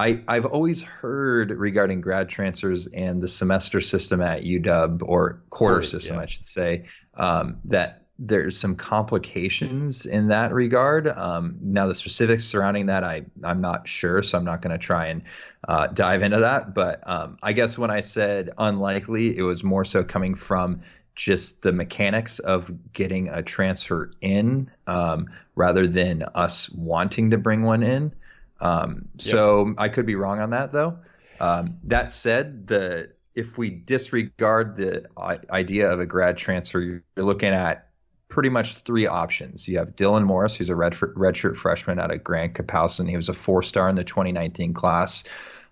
[0.00, 5.82] I, I've always heard regarding grad transfers and the semester system at UW or quarter
[5.82, 6.22] system, yeah.
[6.22, 11.06] I should say, um, that there's some complications in that regard.
[11.06, 14.78] Um, now, the specifics surrounding that, I I'm not sure, so I'm not going to
[14.78, 15.22] try and
[15.68, 16.74] uh, dive into that.
[16.74, 20.80] But um, I guess when I said unlikely, it was more so coming from
[21.14, 27.62] just the mechanics of getting a transfer in, um, rather than us wanting to bring
[27.62, 28.14] one in.
[28.60, 29.20] Um, yep.
[29.20, 30.98] So I could be wrong on that, though.
[31.40, 35.06] Um, that said, the if we disregard the
[35.50, 37.88] idea of a grad transfer, you're looking at
[38.28, 39.68] pretty much three options.
[39.68, 43.08] You have Dylan Morris, who's a red redshirt freshman out of Graham-Kapowsin.
[43.08, 45.24] He was a four star in the 2019 class,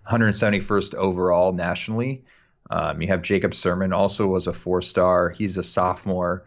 [0.07, 2.23] 171st overall nationally.
[2.69, 5.29] Um, you have Jacob Sirmon, also was a four star.
[5.29, 6.45] He's a sophomore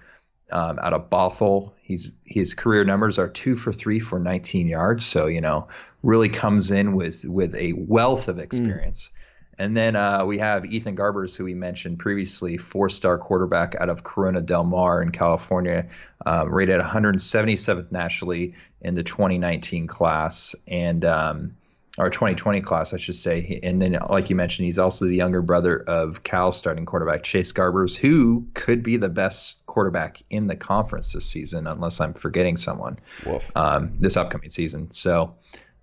[0.52, 1.72] um, out of Bothell.
[1.82, 5.04] He's his career numbers are two for three for 19 yards.
[5.04, 5.68] So you know,
[6.02, 9.10] really comes in with with a wealth of experience.
[9.12, 9.18] Mm.
[9.58, 13.90] And then uh, we have Ethan Garbers, who we mentioned previously, four star quarterback out
[13.90, 15.88] of Corona Del Mar in California,
[16.24, 21.56] uh, rated 177th nationally in the 2019 class and um,
[21.98, 23.61] or 2020 class, I should say.
[23.62, 27.52] And then, like you mentioned, he's also the younger brother of Cal starting quarterback Chase
[27.52, 32.57] Garbers, who could be the best quarterback in the conference this season, unless I'm forgetting
[32.57, 32.98] someone
[33.55, 34.90] um, this upcoming season.
[34.90, 35.35] So,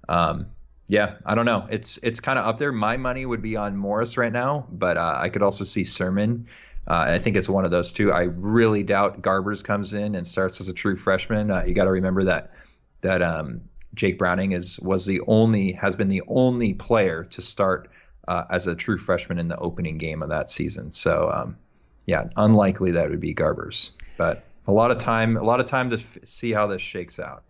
[0.08, 0.48] um,
[0.88, 1.68] yeah, I don't know.
[1.70, 2.72] It's it's kind of up there.
[2.72, 6.46] My money would be on Morris right now, but uh, I could also see Sirmon.
[6.88, 8.12] Uh, I think it's one of those two.
[8.12, 11.52] I really doubt Garbers comes in and starts as a true freshman.
[11.52, 12.54] Uh, you got to remember that
[13.02, 13.62] that um,
[13.94, 17.90] Jake Browning is was the only has been the only player to start
[18.28, 20.92] uh, as a true freshman in the opening game of that season.
[20.92, 21.58] So um,
[22.06, 25.90] yeah, unlikely that would be Garbers, but a lot of time a lot of time
[25.90, 27.44] to f- see how this shakes out.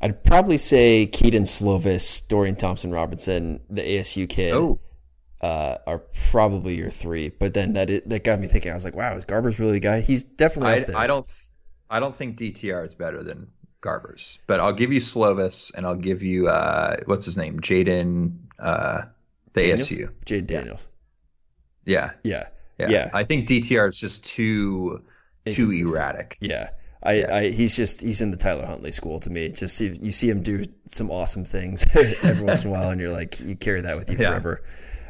[0.00, 4.54] I'd probably say Kedon Slovis, Dorian Thompson Robinson, the ASU kid.
[4.54, 4.80] Oh.
[5.40, 5.98] Uh, are
[6.30, 8.70] probably your three, but then that it, that got me thinking.
[8.70, 10.96] I was like, "Wow, is Garbers really the guy?" He's definitely I, there.
[10.96, 11.26] I don't
[11.90, 13.48] I don't think DTR is better than
[13.84, 18.36] Garbers, but I'll give you Slovis and I'll give you uh, what's his name, Jayden,
[18.58, 19.02] uh,
[19.52, 19.88] the Daniels?
[19.90, 20.08] ASU.
[20.24, 20.88] Jayden Daniels.
[21.84, 22.46] Yeah, Yeah.
[22.78, 23.10] yeah, Yeah.
[23.12, 25.02] I think DTR is just too
[25.46, 26.38] too erratic.
[26.40, 26.70] Yeah.
[27.02, 29.50] I, I he's just he's in the Tyler Huntley school to me.
[29.50, 31.84] Just see, you see him do some awesome things
[32.24, 34.30] every once in a while, and you're like you carry that with you Yeah.
[34.30, 34.62] forever.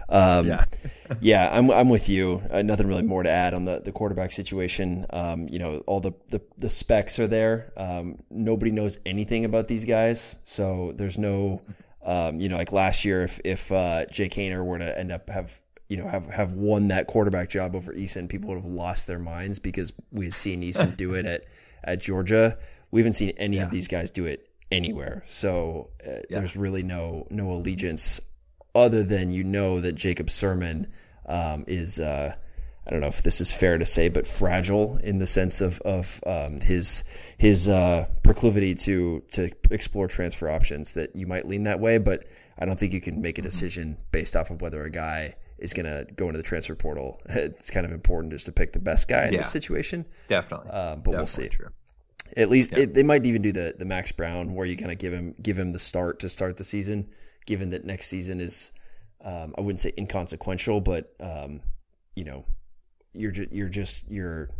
[0.08, 0.64] Um, Yeah.
[1.20, 2.42] yeah, I'm I'm with you.
[2.50, 5.06] Uh, nothing really more to add on the, the quarterback situation.
[5.10, 7.72] Um, you know, all the, the, the specs are there.
[7.76, 11.62] Um, nobody knows anything about these guys, so there's no,
[12.04, 15.28] um, you know, like last year, if if uh, Jake Haener were to end up
[15.28, 19.06] have you know have have won that quarterback job over Eason, people would have lost
[19.06, 21.44] their minds because we had seen Eason do it at
[21.82, 22.58] at Georgia.
[22.90, 25.22] We haven't seen any of these guys do it anywhere.
[25.26, 28.20] So uh, there's really no no allegiance
[28.74, 30.86] other than you know that Jacob Sirmon
[31.26, 32.34] um, is uh,
[32.86, 35.80] I don't know if this is fair to say, but fragile in the sense of
[35.82, 37.02] of um, his
[37.38, 40.92] his uh, proclivity to to explore transfer options.
[40.92, 42.26] That you might lean that way, but
[42.58, 45.72] I don't think you can make a decision based off of whether a guy is
[45.72, 47.20] going to go into the transfer portal.
[47.28, 49.38] It's kind of important just to pick the best guy in Yeah.
[49.38, 50.04] this situation.
[50.28, 50.70] Definitely.
[50.72, 51.48] Uh, but we'll see.
[51.48, 51.68] True.
[52.36, 54.98] At least it, they might even do the the Max Browne where you kind of
[54.98, 57.08] give him give him the start to start the season,
[57.46, 58.72] given that next season is
[59.24, 61.60] um, I wouldn't say inconsequential, but um,
[62.14, 62.44] you know
[63.12, 64.50] you're ju- you're just you're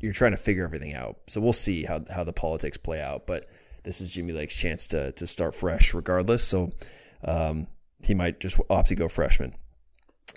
[0.00, 1.18] you're trying to figure everything out.
[1.28, 3.26] So we'll see how how the politics play out.
[3.26, 3.48] But
[3.84, 6.44] this is Jimmy Lake's chance to to start fresh, regardless.
[6.44, 6.72] So
[7.24, 7.66] um,
[8.02, 9.54] he might just opt to go freshman.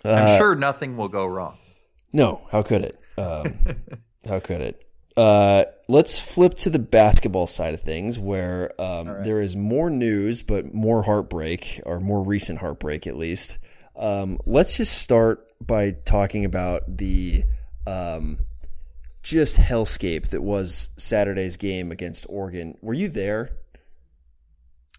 [0.04, 1.58] I'm Uh, sure nothing will go wrong.
[2.14, 3.00] no, how could it?
[3.18, 3.56] Um,
[4.28, 4.85] how could it?
[5.18, 10.44] Uh, let's flip to the basketball side of things, where um, there is more news,
[10.44, 13.58] but more heartbreak, or more recent heartbreak at least.
[13.96, 17.44] Um, let's just start by talking about the
[17.88, 18.40] um,
[19.24, 22.78] just hellscape that was Saturday's game against Oregon.
[22.82, 23.52] Were you there?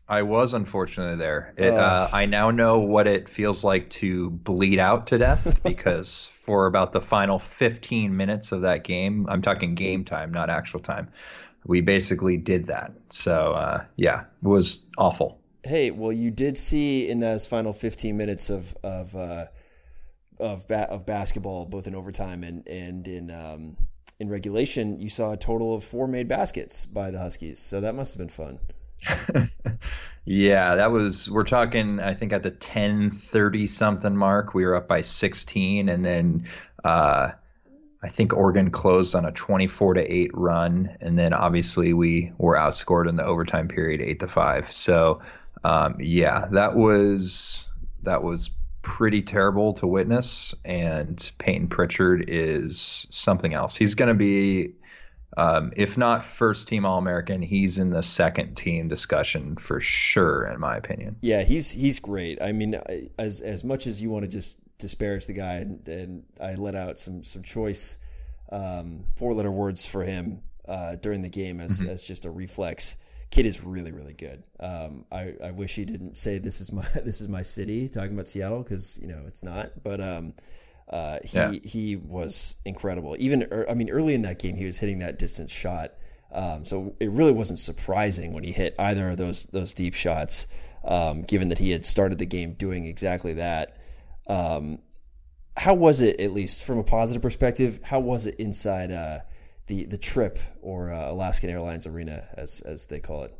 [0.08, 1.52] I was unfortunately there.
[1.56, 6.26] It, uh, I now know what it feels like to bleed out to death because
[6.28, 10.80] for about the final 15 minutes of that game, I'm talking game time, not actual
[10.80, 11.08] time,
[11.64, 12.92] we basically did that.
[13.08, 15.40] So, uh, yeah, it was awful.
[15.64, 19.46] Hey, well, you did see in those final 15 minutes of of uh,
[20.38, 23.76] of ba- of basketball, both in overtime and and in um,
[24.20, 27.58] in regulation, you saw a total of four made baskets by the Huskies.
[27.58, 28.60] So that must have been fun.
[30.28, 34.88] Yeah, that was we're talking I think at the 10:30 something mark, we were up
[34.88, 36.48] by 16 and then
[36.84, 37.30] uh
[38.02, 42.56] I think Oregon closed on a 24 to 8 run and then obviously we were
[42.56, 44.72] outscored in the overtime period 8 to 5.
[44.72, 45.22] So
[45.62, 47.68] um yeah, that was
[48.02, 48.50] that was
[48.82, 53.76] pretty terrible to witness and Payton Pritchard is something else.
[53.76, 54.74] He's going to be
[55.36, 60.46] um, if not first team All American, he's in the second team discussion for sure,
[60.46, 61.16] in my opinion.
[61.20, 62.40] Yeah, he's he's great.
[62.40, 62.80] I mean,
[63.18, 66.74] as as much as you want to just disparage the guy, and, and I let
[66.74, 67.98] out some some choice
[68.50, 72.96] um, four letter words for him uh, during the game as as just a reflex.
[73.28, 74.42] Kid is really really good.
[74.58, 78.12] Um, I I wish he didn't say this is my this is my city talking
[78.12, 80.00] about Seattle because you know it's not, but.
[80.88, 81.52] Uh, he Yeah.
[81.64, 83.16] he was incredible.
[83.18, 85.94] Even I mean, early in that game, he was hitting that distance shot.
[86.32, 90.46] Um, so it really wasn't surprising when he hit either of those those deep shots,
[90.84, 93.76] um, given that he had started the game doing exactly that.
[94.28, 94.80] Um,
[95.56, 97.80] how was it, at least from a positive perspective?
[97.82, 99.20] How was it inside uh,
[99.68, 103.34] the the trip or uh, Alaskan Airlines Arena, as as they call it?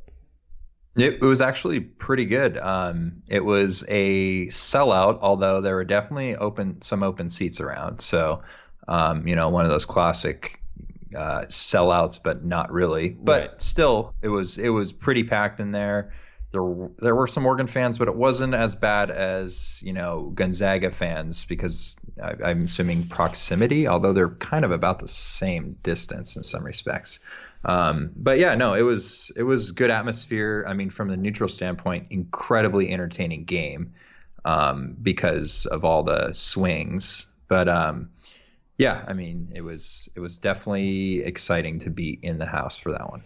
[0.97, 2.57] It, it was actually pretty good.
[2.57, 8.01] Um, it was a sellout, although there were definitely open some open seats around.
[8.01, 8.43] So,
[8.89, 10.61] um, you know, one of those classic
[11.15, 13.11] uh, sellouts, but not really.
[13.11, 13.63] But Right.
[13.63, 16.13] still, it was it was pretty packed in there.
[16.53, 16.63] there
[16.99, 21.45] there were some Oregon fans, but it wasn't as bad as you know Gonzaga fans
[21.45, 26.65] because I, am assuming proximity, although they're kind of about the same distance in some
[26.65, 27.21] respects.
[27.67, 30.65] Um, but yeah, no, it was it was good atmosphere.
[30.67, 33.93] I mean, from the neutral standpoint, incredibly entertaining game
[34.45, 37.27] um, because of all the swings.
[37.49, 38.11] But um,
[38.79, 42.93] yeah, I mean, it was it was definitely exciting to be in the house for
[42.93, 43.23] that one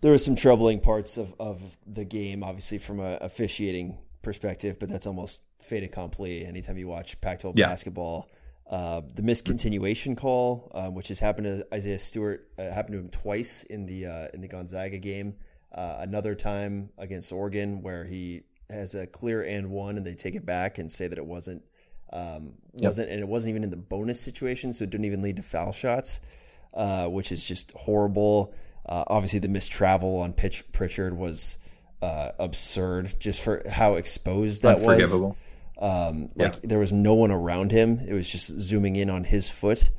[0.00, 4.88] there were some troubling parts of, of the game, obviously from a officiating perspective, but
[4.88, 7.66] that's almost fait accompli anytime you watch Pac-12 yeah.
[7.66, 8.28] basketball.
[8.68, 13.08] Uh, the miscontinuation call, um, which has happened to Isaiah Stewart, uh, happened to him
[13.08, 15.36] twice in the uh, in the Gonzaga game.
[15.72, 20.34] Uh, another time against Oregon, where he has a clear and one, and they take
[20.34, 21.62] it back and say that it wasn't
[22.12, 25.36] um, wasn't, and it wasn't even in the bonus situation, so it didn't even lead
[25.36, 26.20] to foul shots,
[26.74, 28.54] uh, which is just horrible.
[28.84, 31.58] Uh, obviously, the missed travel on Pitch Pritchard was
[32.00, 35.10] uh, absurd, just for how exposed that was.
[35.78, 36.60] Um, like yeah.
[36.64, 39.90] there was no one around him; it was just zooming in on his foot,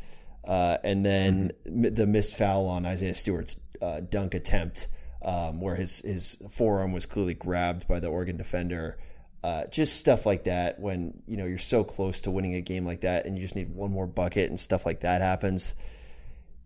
[0.46, 1.94] uh, and then mm-hmm.
[1.94, 4.88] the missed foul on Isaiah Stewart's uh, dunk attempt,
[5.22, 8.98] um, where his his forearm was clearly grabbed by the Oregon defender.
[9.42, 12.86] Uh, just stuff like that when you know you're so close to winning a game
[12.86, 15.76] like that and you just need one more bucket and stuff like that happens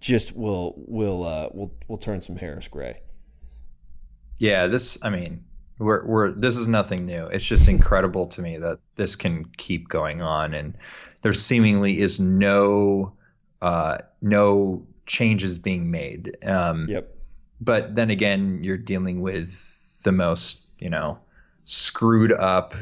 [0.03, 2.99] just will will uh, will will turn some hairs gray.
[4.37, 4.97] Yeah, this.
[5.01, 5.45] I mean,
[5.79, 7.25] we're we're this is nothing new.
[7.27, 10.77] It's just incredible to me that this can keep going on, and
[11.21, 13.13] there seemingly is no
[13.61, 16.37] uh, no changes being made.
[16.45, 17.15] Um, yep.
[17.59, 21.19] But then again, you're dealing with the most you know
[21.65, 22.75] screwed up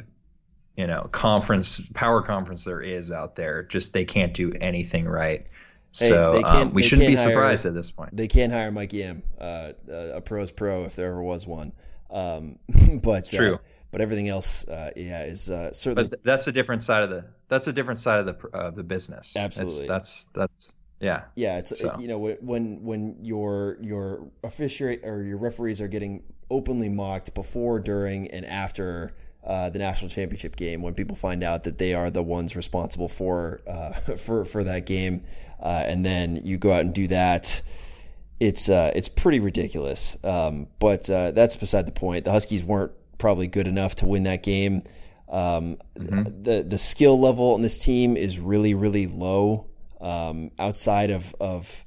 [0.76, 3.64] you know conference power conference there is out there.
[3.64, 5.48] Just they can't do anything right.
[5.92, 8.16] So um, we shouldn't be surprised hire, at this point.
[8.16, 11.74] They can't hire Mike Yam, uh, a pro's pro, if there ever was one.
[12.12, 12.60] Um,
[13.02, 13.56] but it's true.
[13.56, 13.58] Uh,
[13.92, 16.10] but everything else, uh, yeah, is uh, certainly.
[16.10, 17.26] But that's a different side of the.
[17.50, 19.36] That's a different side of the the business.
[19.36, 19.82] Absolutely.
[19.82, 21.24] It's, that's that's yeah.
[21.36, 21.98] Yeah, it's so.
[22.00, 27.80] you know when when your your officiate or your referees are getting openly mocked before,
[27.80, 32.12] during, and after uh, the national championship game when people find out that they are
[32.12, 35.24] the ones responsible for uh, for for that game,
[35.60, 37.62] uh, and then you go out and do that.
[38.42, 42.26] It's uh, it's pretty ridiculous, um, but uh, that's beside the point.
[42.26, 44.82] The Huskies weren't probably good enough to win that game.
[45.30, 46.42] Um, mm-hmm.
[46.42, 49.68] The the skill level on this team is really really low.
[50.02, 51.86] Um, outside of of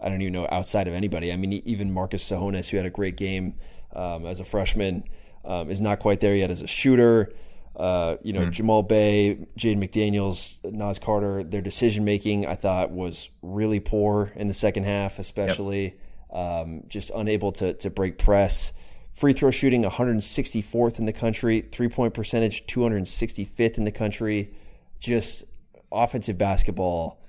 [0.00, 1.32] I don't even know outside of anybody.
[1.32, 3.54] I mean, even Marcus Tsohonis, who had a great game
[3.94, 5.04] um, as a freshman
[5.44, 7.32] um, is not quite there yet as a shooter.
[7.74, 8.50] Uh, you know, mm.
[8.50, 14.46] Jamal Bey, Jaden McDaniels, Naz Carter, their decision making I thought was really poor in
[14.46, 16.38] the second half, especially yep.
[16.38, 18.72] um, just unable to to break press.
[19.14, 24.54] Free throw shooting 164th in the country, three point percentage 265th in the country.
[25.00, 25.44] Just
[25.90, 27.22] offensive basketball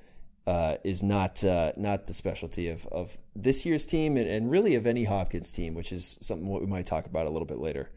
[0.46, 4.76] uh, is not uh, not the specialty of, of this year's team and, and really
[4.76, 7.60] of any Hopkins team, which is something what we might talk about a little bit
[7.60, 7.89] later.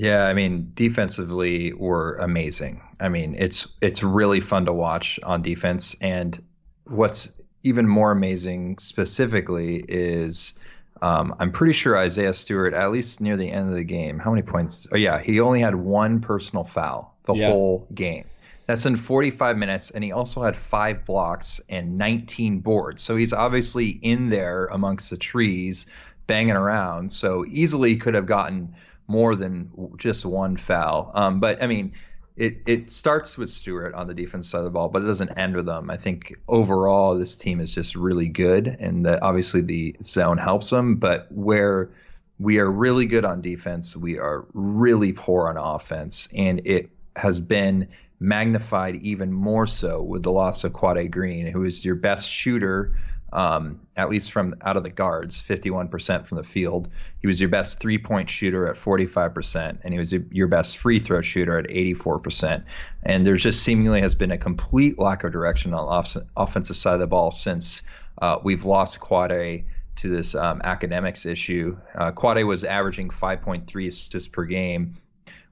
[0.00, 2.80] Yeah, I mean, defensively we're amazing.
[2.98, 6.42] I mean, it's it's really fun to watch on defense, and
[6.86, 10.54] what's even more amazing specifically is
[11.02, 14.30] um, I'm pretty sure Isaiah Stewart, at least near the end of the game, how
[14.30, 14.86] many points?
[14.90, 17.50] Oh yeah, he only had one personal foul the yeah.
[17.50, 18.24] whole game.
[18.64, 23.02] That's in 45 minutes, and he also had five blocks and 19 boards.
[23.02, 25.84] So he's obviously in there amongst the trees,
[26.26, 27.12] banging around.
[27.12, 28.74] So easily could have gotten
[29.10, 31.10] more than just one foul.
[31.14, 31.92] Um, but I mean,
[32.36, 35.36] it it starts with Stewart on the defense side of the ball, but it doesn't
[35.36, 35.90] end with them.
[35.90, 40.70] I think overall this team is just really good, and that obviously the zone helps
[40.70, 40.96] them.
[40.96, 41.90] But where
[42.38, 47.40] we are really good on defense, we are really poor on offense, and it has
[47.40, 47.88] been
[48.20, 52.94] magnified even more so with the loss of Quade Green, who is your best shooter
[53.32, 56.88] um, at least from out of the guards, 51% from the field.
[57.20, 60.98] He was your best three point shooter at 45%, and he was your best free
[60.98, 62.64] throw shooter at 84%.
[63.02, 66.94] And there's just seemingly has been a complete lack of direction on off- offensive side
[66.94, 67.82] of the ball since
[68.20, 69.64] uh, we've lost Quade
[69.96, 71.76] to this um, academics issue.
[71.94, 72.12] Uh,
[72.44, 74.94] was averaging 5.3 assists per game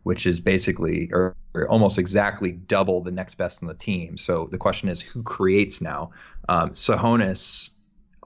[0.09, 4.17] which is basically or, or, almost exactly double the next best on the team.
[4.17, 6.13] So the question is, who creates now?
[6.49, 7.73] Um, Tsohonis,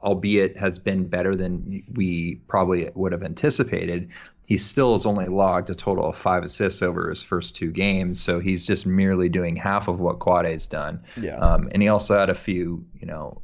[0.01, 4.11] albeit has been better than we probably would have anticipated,
[4.47, 8.23] he still has only logged a total of five assists over his first two games.
[8.23, 11.03] So he's just merely doing half of what Quade's done.
[11.21, 11.39] Yeah.
[11.39, 13.43] Um, and he also had a few, you know,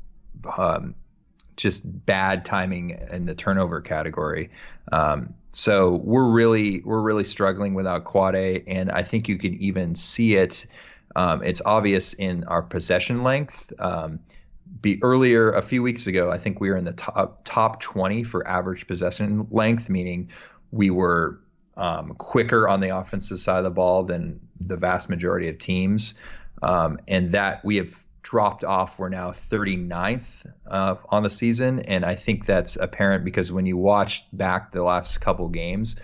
[0.56, 0.94] um,
[1.58, 4.48] just bad timing in the turnover category.
[4.92, 9.94] Um, so we're really we're really struggling without Quade, and I think you can even
[9.94, 10.66] see it.
[11.16, 13.72] Um, it's obvious in our possession length.
[13.78, 14.20] Um,
[14.80, 18.22] be earlier a few weeks ago, I think we were in the top top 20
[18.22, 20.30] for average possession length, meaning
[20.70, 21.40] we were
[21.76, 26.14] um, quicker on the offensive side of the ball than the vast majority of teams,
[26.62, 28.98] um, and that we have dropped off.
[28.98, 33.76] We're now 39th uh, on the season, and I think that's apparent because when you
[33.76, 35.96] watch back the last couple games,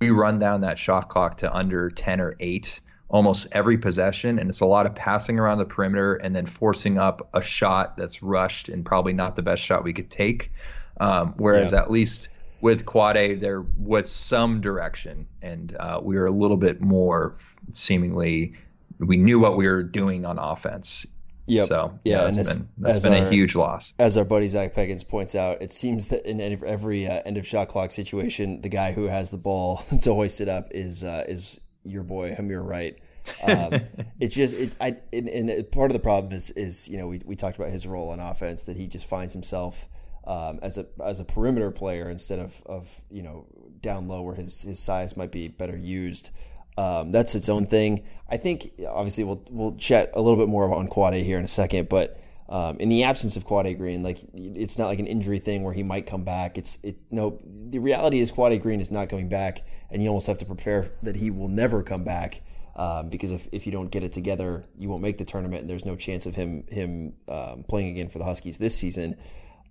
[0.00, 4.50] we run down that shot clock to under 10 or 8 almost every possession, and
[4.50, 8.22] it's a lot of passing around the perimeter and then forcing up a shot that's
[8.22, 10.52] rushed and probably not the best shot we could take.
[11.00, 11.80] Um, whereas yeah.
[11.80, 12.28] at least
[12.60, 17.34] with Quade, there was some direction, and uh, we were a little bit more
[17.72, 18.54] seemingly.
[18.98, 21.06] We knew what we were doing on offense.
[21.48, 21.66] Yep.
[21.66, 23.94] So yeah, yeah that's been that's been our, a huge loss.
[23.98, 27.46] As our buddy Zach Peggins points out, it seems that in every uh, end of
[27.46, 31.24] shot clock situation, the guy who has the ball to hoist it up is uh,
[31.28, 32.98] is your boy Hameir Wright.
[33.46, 33.80] Um,
[34.20, 37.22] it's just it, I and, and, part of the problem is is you know we,
[37.24, 39.88] we talked about his role on offense that he just finds himself
[40.26, 43.46] um, as a as a perimeter player instead of of you know
[43.80, 46.30] down low where his his size might be better used.
[46.78, 48.04] Um, that's its own thing.
[48.30, 51.48] I think obviously we'll we'll chat a little bit more on Quade here in a
[51.48, 55.40] second, but um, in the absence of Quade Green, like it's not like an injury
[55.40, 56.56] thing where he might come back.
[56.56, 57.40] It's it no.
[57.70, 60.92] The reality is Quade Green is not coming back, and you almost have to prepare
[61.02, 62.42] that he will never come back.
[62.76, 65.68] Um, because if, if you don't get it together, you won't make the tournament, and
[65.68, 69.16] there's no chance of him him um, playing again for the Huskies this season.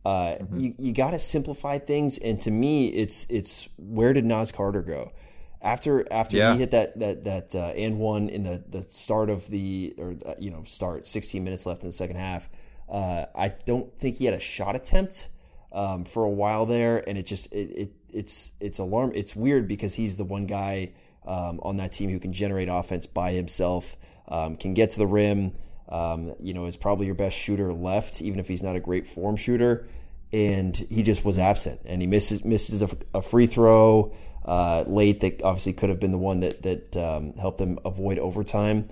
[0.03, 0.59] Uh, mm-hmm.
[0.59, 4.81] You you got to simplify things, and to me, it's it's where did Naz Carter
[4.81, 5.13] go?
[5.61, 6.53] After after yeah.
[6.53, 10.15] he hit that that that uh, and one in the the start of the or
[10.39, 12.47] you know start 16 minutes left in the second half,
[12.89, 15.29] uh, I don't think he had a shot attempt
[15.71, 19.11] um, for a while there, and it just it, it it's it's alarm.
[19.15, 20.93] It's weird because he's the one guy
[21.25, 23.95] um, on that team who can generate offense by himself,
[24.27, 25.53] um, can get to the rim.
[25.89, 29.07] Um, you know, is probably your best shooter left, even if he's not a great
[29.07, 29.87] form shooter.
[30.33, 34.13] And he just was absent, and he misses misses a, a free throw
[34.47, 38.17] uh, late that obviously could have been the one that that um, helped them avoid
[38.17, 38.85] overtime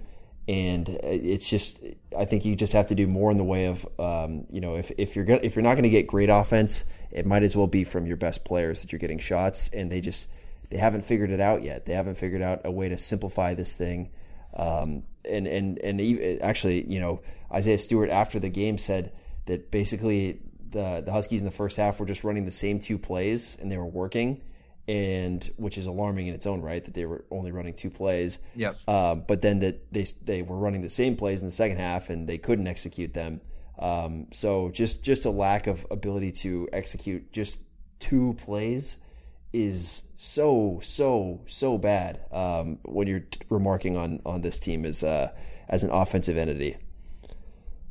[0.48, 1.84] and it's just
[2.18, 4.76] I think you just have to do more in the way of um, you know
[4.76, 7.58] if, if you're gonna, if you're not going to get great offense, it might as
[7.58, 10.30] well be from your best players that you're getting shots, and they just
[10.70, 11.86] they haven't figured it out yet.
[11.86, 14.12] They haven't figured out a way to simplify this thing.
[14.56, 19.14] Um, and and and actually, you know, Isaiah Stewart after the game said
[19.48, 23.00] that basically the the Huskies in the first half were just running the same two
[23.00, 24.42] plays and they were working
[24.88, 28.40] and which is alarming in its own right that they were only running two plays.
[28.56, 28.78] Yep.
[28.88, 32.10] Um, but then that they they were running the same plays in the second half
[32.10, 33.42] and they couldn't execute them.
[33.80, 37.60] Um, so just just a lack of ability to execute just
[38.00, 38.98] two plays
[39.54, 45.30] is so so so bad um, when you're remarking on on this team as uh,
[45.68, 46.78] as an offensive entity.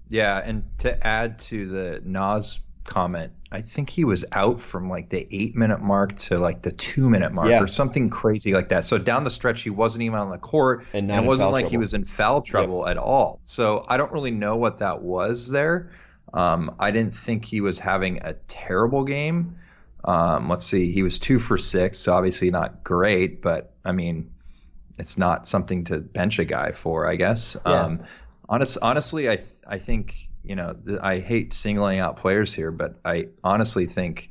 [0.08, 3.32] Yeah, and to add to the Naz comment.
[3.50, 7.08] I think he was out from like the eight minute mark to like the two
[7.08, 7.62] minute mark yeah.
[7.62, 8.84] or something crazy like that.
[8.84, 11.62] So down the stretch, he wasn't even on the court, and, and it wasn't like
[11.62, 11.70] trouble.
[11.70, 12.92] he was in foul trouble yep.
[12.92, 13.38] at all.
[13.40, 15.92] So I don't really know what that was there.
[16.32, 19.56] Um, I didn't think he was having a terrible game.
[20.04, 24.32] Um, let's see, he was two for six, so obviously not great, but I mean,
[24.98, 27.56] it's not something to bench a guy for, I guess.
[27.64, 27.72] Yeah.
[27.72, 28.02] Um,
[28.48, 33.28] honest, honestly, I I think you know, I hate singling out players here, but I
[33.42, 34.30] honestly think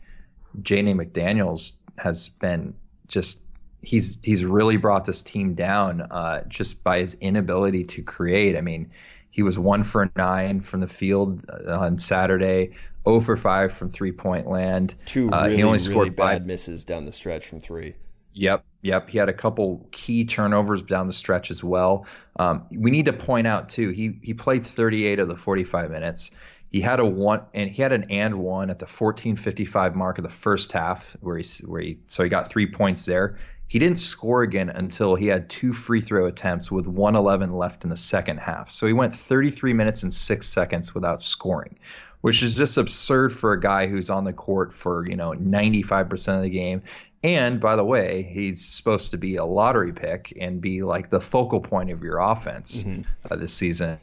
[0.61, 2.75] Jaden McDaniels has been
[3.07, 3.41] just
[3.81, 8.57] he's he's really brought this team down uh, just by his inability to create.
[8.57, 8.91] I mean,
[9.31, 12.71] he was one for nine from the field uh, on Saturday,
[13.07, 14.95] 0 for five from three point land.
[15.05, 16.45] Two really, uh, he only scored really bad five.
[16.45, 17.95] misses down the stretch from three.
[18.33, 19.09] Yep, yep.
[19.09, 22.05] He had a couple key turnovers down the stretch as well.
[22.37, 23.89] Um, we need to point out too.
[23.89, 26.31] He he played 38 of the 45 minutes.
[26.71, 30.23] He had a one and he had an and one at the 14:55 mark of
[30.23, 33.37] the first half, where he where he so he got three points there.
[33.67, 37.89] He didn't score again until he had two free throw attempts with 111 left in
[37.89, 38.69] the second half.
[38.69, 41.79] So he went 33 minutes and six seconds without scoring,
[42.21, 46.35] which is just absurd for a guy who's on the court for you know 95%
[46.35, 46.81] of the game
[47.23, 51.21] and by the way, he's supposed to be a lottery pick and be like the
[51.21, 53.03] focal point of your offense mm-hmm.
[53.31, 53.99] uh, this season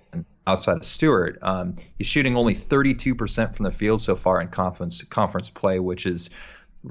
[0.47, 1.39] outside of Stewart.
[1.43, 6.07] Um, he's shooting only 32% from the field so far in conference conference play, which
[6.07, 6.31] is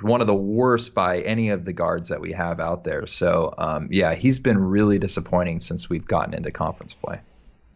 [0.01, 3.07] one of the worst by any of the guards that we have out there.
[3.07, 7.21] So um, yeah, he's been really disappointing since we've gotten into conference play.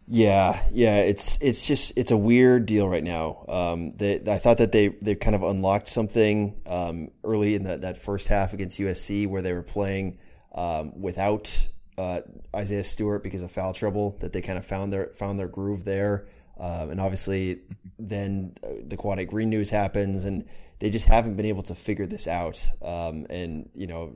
[0.06, 3.44] Yeah, yeah, it's it's just it's a weird deal right now.
[3.48, 7.80] Um, they, I thought that they they kind of unlocked something um, early in that
[7.80, 10.18] that first half against USC where they were playing
[10.54, 12.20] um, without uh,
[12.54, 14.16] Isaiah Stewart because of foul trouble.
[14.20, 16.26] That they kind of found their found their groove there,
[16.60, 17.62] um, and obviously
[17.98, 20.44] then uh, the Quade Green news happens, and
[20.80, 22.68] they just haven't been able to figure this out.
[22.82, 24.12] Um, and you know,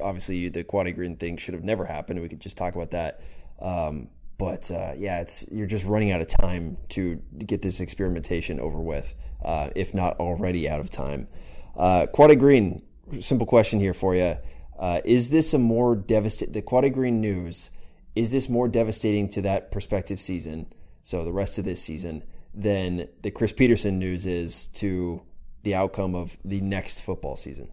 [0.00, 2.22] obviously the Quade Green thing should have never happened.
[2.22, 3.20] We could just talk about that.
[3.60, 4.08] Um,
[4.38, 8.78] but uh, yeah, it's you're just running out of time to get this experimentation over
[8.78, 9.14] with,
[9.44, 11.28] uh, if not already out of time.
[11.76, 12.82] Uh, Quade Green,
[13.20, 14.36] simple question here for you:
[14.78, 16.52] uh, Is this a more devastating?
[16.52, 17.70] The Quade Green news
[18.16, 20.66] is this more devastating to that prospective season?
[21.02, 25.22] So the rest of this season than the Chris Petersen news is to
[25.62, 27.68] the outcome of the next football season.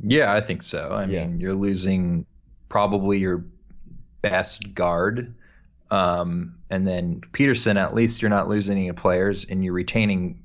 [0.00, 0.88] Yeah, I think so.
[0.90, 1.26] I yeah.
[1.26, 2.24] mean, you're losing
[2.68, 3.44] probably your
[4.24, 5.34] best guard.
[5.90, 10.40] Um, and then Petersen, at least you're not losing any players and you're retaining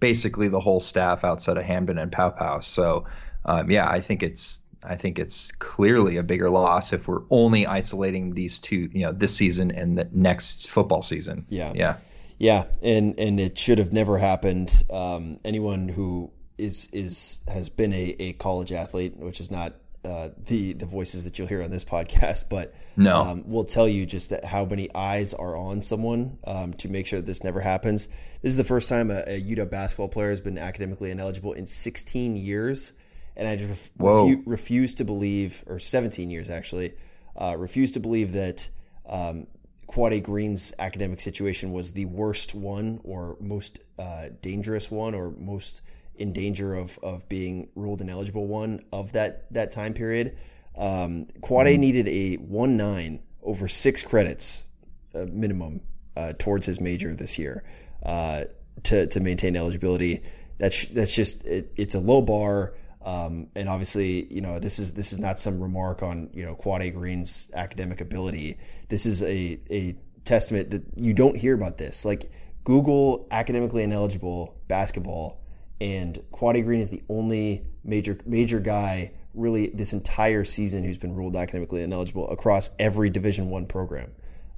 [0.00, 2.62] basically the whole staff outside of Hamdan and Paopao.
[2.62, 3.06] So,
[3.44, 7.66] um, yeah, I think it's I think it's clearly a bigger loss if we're only
[7.66, 11.46] isolating these two, you know, this season and the next football season.
[11.48, 11.96] Yeah, yeah,
[12.38, 14.82] yeah, and and it should have never happened.
[14.90, 19.74] Um, anyone who is is has been a, a college athlete, which is not
[20.04, 23.88] uh, the the voices that you'll hear on this podcast, but no, um, will tell
[23.88, 27.42] you just that how many eyes are on someone um, to make sure that this
[27.42, 28.06] never happens.
[28.42, 31.66] This is the first time a, a UW basketball player has been academically ineligible in
[31.66, 32.92] 16 years,
[33.36, 36.94] and I just refu- refuse to believe, or 17 years actually,
[37.36, 38.68] uh, refuse to believe that
[39.06, 39.46] um,
[39.86, 45.82] Quade Green's academic situation was the worst one, or most uh, dangerous one, or most
[46.16, 50.36] in danger of of being ruled ineligible one of that that time period.
[50.76, 54.66] Um, Quade mm needed a one nine over six credits
[55.14, 55.80] uh, minimum
[56.16, 57.64] uh, towards his major this year
[58.04, 58.44] uh,
[58.84, 60.22] to to maintain eligibility.
[60.58, 62.74] That's that's just it, it's a low bar.
[63.02, 66.54] Um, and obviously, you know, this is this is not some remark on you know
[66.54, 68.58] Quade Green's academic ability.
[68.88, 72.04] This is a a testament that you don't hear about this.
[72.04, 72.30] Like
[72.64, 75.43] Google academically ineligible basketball
[75.80, 81.14] and Quade Green is the only major major guy really this entire season who's been
[81.14, 84.12] ruled academically ineligible across every Division One program.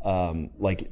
[0.04, 0.90] Um, like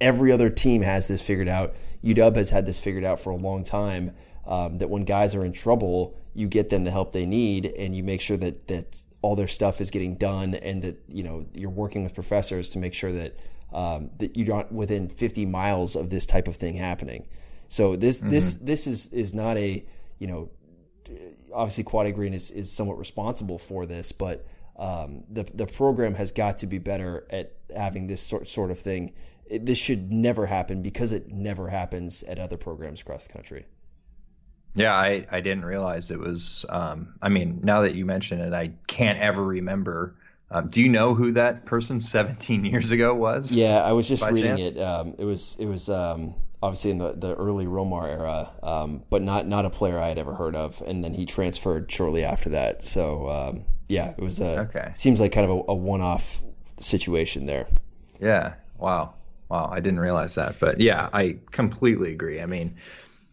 [0.00, 1.74] every other team has this figured out.
[2.04, 4.12] UW has had this figured out for a long time.
[4.46, 7.96] Um, that when guys are in trouble, you get them the help they need, and
[7.96, 11.46] you make sure that that all their stuff is getting done, and that you know
[11.54, 13.36] you're working with professors to make sure that
[13.72, 17.26] um, that you're not within 50 miles of this type of thing happening.
[17.68, 18.30] So this mm-hmm.
[18.30, 19.84] this this is is not a
[20.18, 20.50] you know
[21.52, 24.46] obviously Quade Green is is somewhat responsible for this, but
[24.76, 28.78] um, the the program has got to be better at having this sort sort of
[28.78, 29.12] thing.
[29.46, 33.66] It, this should never happen because it never happens at other programs across the country.
[34.74, 36.66] Yeah, I, I didn't realize it was.
[36.68, 40.16] Um, I mean, now that you mention it, I can't ever remember.
[40.50, 43.50] Um, do you know who that person 17 years ago was?
[43.50, 44.76] Yeah, I was just reading chance?
[44.76, 44.80] it.
[44.80, 49.22] Um, it was it was um, obviously in the, the early Romar era, um, but
[49.22, 50.82] not not a player I had ever heard of.
[50.86, 52.82] And then he transferred shortly after that.
[52.82, 54.90] So um, yeah, it was a okay.
[54.92, 56.42] seems like kind of a, a one off
[56.78, 57.66] situation there.
[58.20, 58.54] Yeah.
[58.78, 59.14] Wow.
[59.48, 59.70] Wow.
[59.72, 62.40] I didn't realize that, but yeah, I completely agree.
[62.40, 62.76] I mean,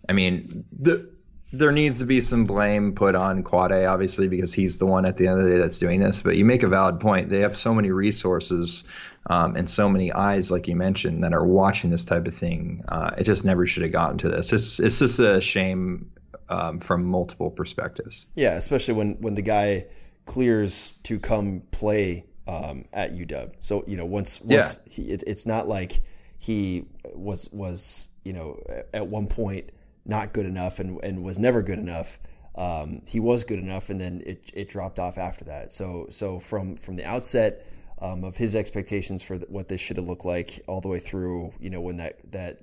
[0.07, 1.12] I mean the
[1.53, 5.17] there needs to be some blame put on Quade, obviously, because he's the one at
[5.17, 6.23] the end of the day that's doing this.
[6.23, 7.29] But you make a valid point.
[7.29, 8.85] They have so many resources
[9.27, 12.83] um, and so many eyes, like you mentioned, that are watching this type of thing.
[12.87, 14.51] Uh, it just never should have gotten to this.
[14.51, 16.09] It's it's just a shame
[16.49, 18.25] um, from multiple perspectives.
[18.33, 19.85] Yeah, especially when when the guy
[20.25, 23.51] clears to come play um, at UW.
[23.59, 24.91] So you know, once once yeah.
[24.91, 26.01] he, it, it's not like
[26.39, 28.59] he was was you know
[28.91, 29.69] at one point
[30.05, 32.19] not good enough and, and was never good enough.
[32.55, 35.71] Um, he was good enough, and then it, it dropped off after that.
[35.71, 37.65] So so from from the outset
[37.99, 41.53] um, of his expectations for what this should have looked like, all the way through,
[41.59, 42.59] you know, when that that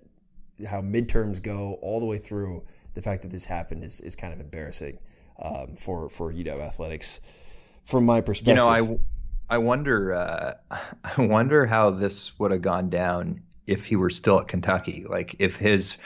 [0.69, 2.63] how midterms go, all the way through
[2.95, 4.99] the fact that this happened is, is kind of embarrassing
[5.41, 7.21] um, for for UW athletics.
[7.85, 9.01] From my perspective, you know,
[9.49, 10.55] I I wonder uh,
[11.05, 15.05] I wonder how this would have gone down if he were still at Kentucky.
[15.09, 15.97] Like if his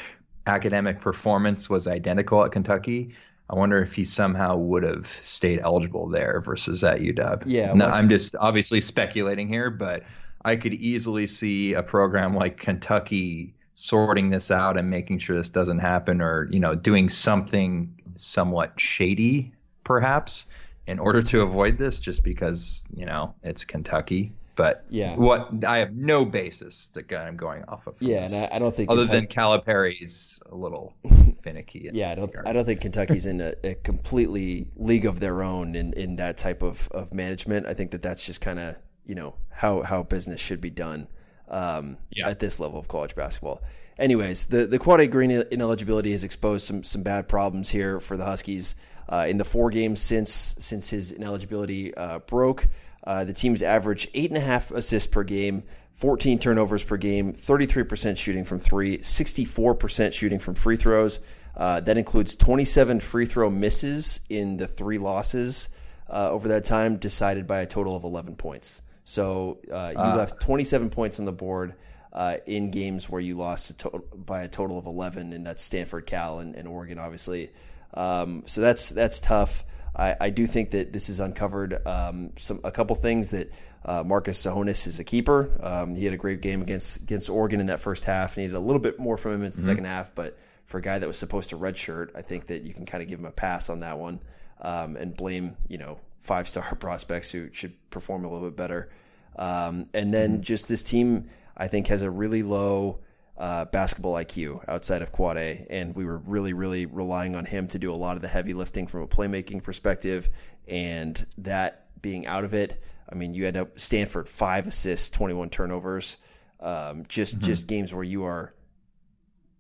[0.47, 3.14] academic performance was identical at Kentucky,
[3.51, 7.42] I wonder if he somehow would have stayed eligible there versus at UW.
[7.45, 10.05] Yeah, well, I'm just obviously speculating here, but
[10.45, 15.51] I could easily see a program like Kentucky sorting this out and making sure this
[15.51, 20.47] doesn't happen, or you know, doing something somewhat shady, perhaps,
[20.86, 24.32] in order to avoid this, just because you know it's Kentucky.
[24.57, 25.16] But Yeah.
[25.16, 28.00] what I have no basis that I'm going off of.
[28.00, 28.34] Yeah, this.
[28.34, 30.94] and I, I don't think other Kentucky- than Calipari's a little
[31.42, 31.90] finicky.
[31.92, 32.26] Yeah, I don't.
[32.28, 32.46] regard.
[32.46, 36.36] I don't think Kentucky's in a, a completely league of their own in, in that
[36.36, 37.66] type of, of management.
[37.66, 38.76] I think that that's just kind of
[39.07, 41.09] you know how how business should be done
[41.48, 42.28] um, Yeah.
[42.28, 43.62] at this level of college basketball.
[43.98, 48.24] Anyways, the the Quade Green ineligibility has exposed some some bad problems here for the
[48.24, 48.74] Huskies.
[49.07, 52.66] Uh, in the four games since since his ineligibility uh, broke,
[53.05, 57.32] uh, the team's average eight and a half assists per game, 14 turnovers per game,
[57.32, 61.20] 33% shooting from three, 64% shooting from free throws.
[61.57, 65.68] Uh, that includes 27 free throw misses in the three losses
[66.11, 68.82] uh, over that time, decided by a total of 11 points.
[69.05, 71.74] So uh, you left 27 points on the board
[72.12, 75.62] uh, in games where you lost a to- by a total of 11, and that's
[75.62, 77.50] Stanford, Cal, and, and Oregon, obviously.
[77.92, 79.64] Um, so that's that's tough.
[79.97, 83.53] I, I do think that this has uncovered um, some a couple things that
[83.84, 85.51] uh, Marcus Tsohonis is a keeper.
[85.62, 88.36] Um, he had a great game against against Oregon in that first half.
[88.36, 90.36] Needed a little bit more from him in the second half, but
[90.66, 93.09] for a guy that was supposed to redshirt, I think that you can kind of
[93.09, 94.20] give him a pass on that one
[94.61, 98.90] um, and blame you know five star prospects who should perform a little bit better.
[99.36, 103.01] Um, and then just this team, I think, has a really low
[103.37, 107.78] uh, basketball IQ outside of Quade, and we were really, really relying on him to
[107.78, 110.28] do a lot of the heavy lifting from a playmaking perspective.
[110.68, 115.35] And that being out of it, I mean, you end up Stanford five assists, twenty
[115.35, 116.16] one turnovers,
[116.61, 118.55] um, just just games where you are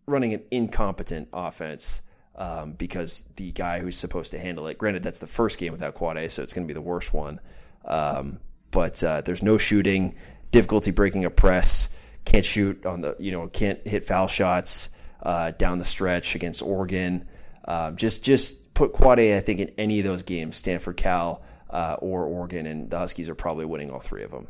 [0.06, 2.02] running an incompetent offense
[2.36, 4.78] um, because the guy who's supposed to handle it.
[4.78, 7.40] Granted, that's the first game without Quade, so it's going to be the worst one.
[7.84, 10.14] Um, but uh, there's no shooting,
[10.50, 11.88] difficulty breaking a press,
[12.24, 14.90] can't shoot on the, you know, can't hit foul shots
[15.22, 17.26] uh, down the stretch against Oregon.
[17.66, 21.96] Um, just just put Quade, I think, in any of those games, Stanford, Cal, uh,
[22.00, 24.48] or Oregon, and the Huskies are probably winning all three of them.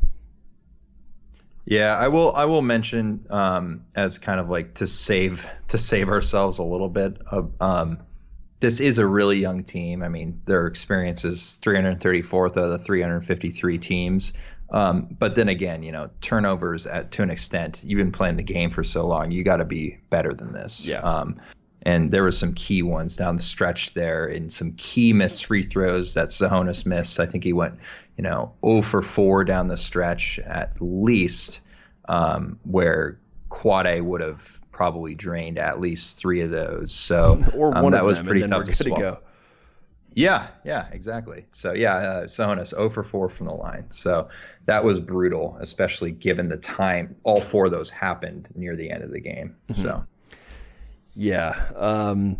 [1.65, 2.33] Yeah, I will.
[2.35, 6.89] I will mention um, as kind of like to save to save ourselves a little
[6.89, 7.17] bit.
[7.31, 7.99] Of, um,
[8.59, 10.03] this is a really young team.
[10.03, 14.33] I mean, their experience is 334th out of the 353 teams.
[14.71, 17.83] Um, but then again, you know, turnovers at to an extent.
[17.85, 19.31] You've been playing the game for so long.
[19.31, 20.87] You got to be better than this.
[20.87, 21.01] Yeah.
[21.01, 21.39] Um,
[21.83, 25.61] and there were some key ones down the stretch there, and some key missed free
[25.61, 27.19] throws that Tsohonis missed.
[27.19, 27.75] I think he went,
[28.17, 31.61] you know, 0 for 4 down the stretch at least,
[32.09, 36.91] um, where Quade would have probably drained at least three of those.
[36.91, 39.19] So Or um, one that of was them, pretty tough to good to go.
[40.15, 41.45] Yeah, yeah, exactly.
[41.51, 43.85] So yeah, uh, Tsohonis 0 for 4 from the line.
[43.89, 44.29] So
[44.65, 49.03] that was brutal, especially given the time all four of those happened near the end
[49.03, 49.55] of the game.
[49.67, 49.81] Mm-hmm.
[49.81, 50.05] So
[51.15, 51.53] Yeah.
[51.75, 52.37] Um,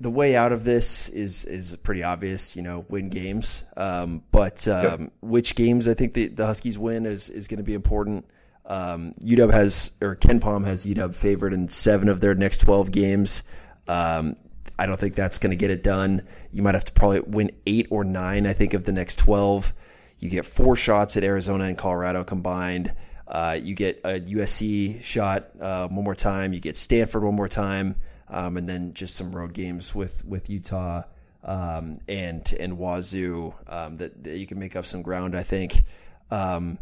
[0.00, 2.54] the way out of this is is pretty obvious.
[2.54, 3.64] You know, win games.
[3.76, 7.64] Um, but um, which games I think the, the Huskies win is is going to
[7.64, 8.26] be important.
[8.66, 13.42] Um, UW has or KenPom has UW favored in seven of their next twelve games.
[13.88, 14.34] Um,
[14.78, 16.22] I don't think that's going to get it done.
[16.52, 18.46] You might have to probably win eight or nine.
[18.46, 19.74] I think of the next twelve.
[20.18, 22.92] You get four shots at Arizona and Colorado combined.
[23.26, 26.52] Uh, you get a USC shot uh, one more time.
[26.52, 27.96] You get Stanford one more time,
[28.28, 31.02] um, and then just some road games with with Utah
[31.44, 35.36] um, and and Wazoo um, that, that you can make up some ground.
[35.36, 35.82] I think.
[36.30, 36.78] Um,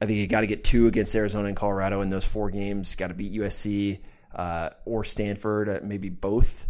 [0.00, 2.94] I think you got to get two against Arizona and Colorado in those four games.
[2.94, 4.00] Got to beat USC
[4.34, 6.66] uh, or Stanford, uh, maybe both,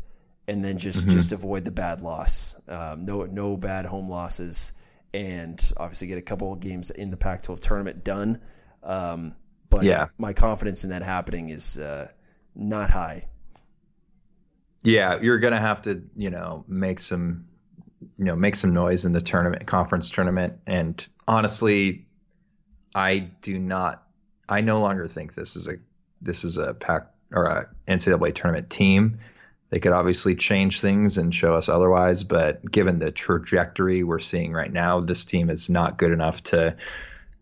[0.49, 2.57] and then just just avoid the bad loss.
[2.69, 4.73] Um, no no bad home losses,
[5.13, 8.41] and obviously get a couple of games in the Pac-12 tournament done.
[8.83, 9.35] Um,
[9.71, 10.07] but Yeah.
[10.19, 12.09] my confidence in that happening is uh,
[12.55, 13.27] not high.
[14.83, 17.47] yeah, you're gonna have to, you know, make some,
[18.19, 20.59] you know, make some noise in the tournament, conference tournament.
[20.67, 22.07] And honestly,
[22.95, 24.03] I do not.
[24.49, 25.77] I no longer think this is a
[26.21, 29.19] this is a pack or a NCAA tournament team.
[29.75, 34.53] They could obviously change things and show us otherwise, but given the trajectory we're seeing
[34.53, 36.77] right now, this team is not good enough to,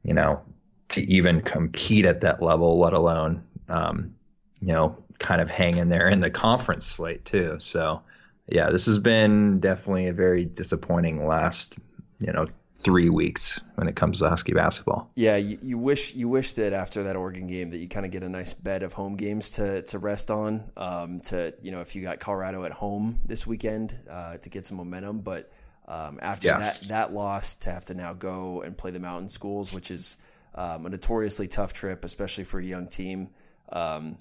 [0.02, 0.40] you know,
[0.88, 4.14] to even compete at that level, let alone, um,
[4.62, 7.56] you know, kind of hang in there in the conference slate too.
[7.58, 8.00] So,
[8.46, 11.76] yeah, this has been definitely a very disappointing last,
[12.24, 12.46] you know,
[12.82, 15.10] three weeks when it comes to Husky basketball.
[15.14, 18.12] Yeah, you, you wish you wish that after that Oregon game that you kind of
[18.12, 20.70] get a nice bed of home games to to rest on.
[20.76, 24.64] Um, to you know, if you got Colorado at home this weekend uh, to get
[24.66, 25.50] some momentum, but
[25.88, 26.58] um, after Yeah.
[26.58, 30.16] that that loss to have to now go and play the mountain schools, which is
[30.54, 33.30] um, a notoriously tough trip, especially for a young team.
[33.70, 34.18] Um,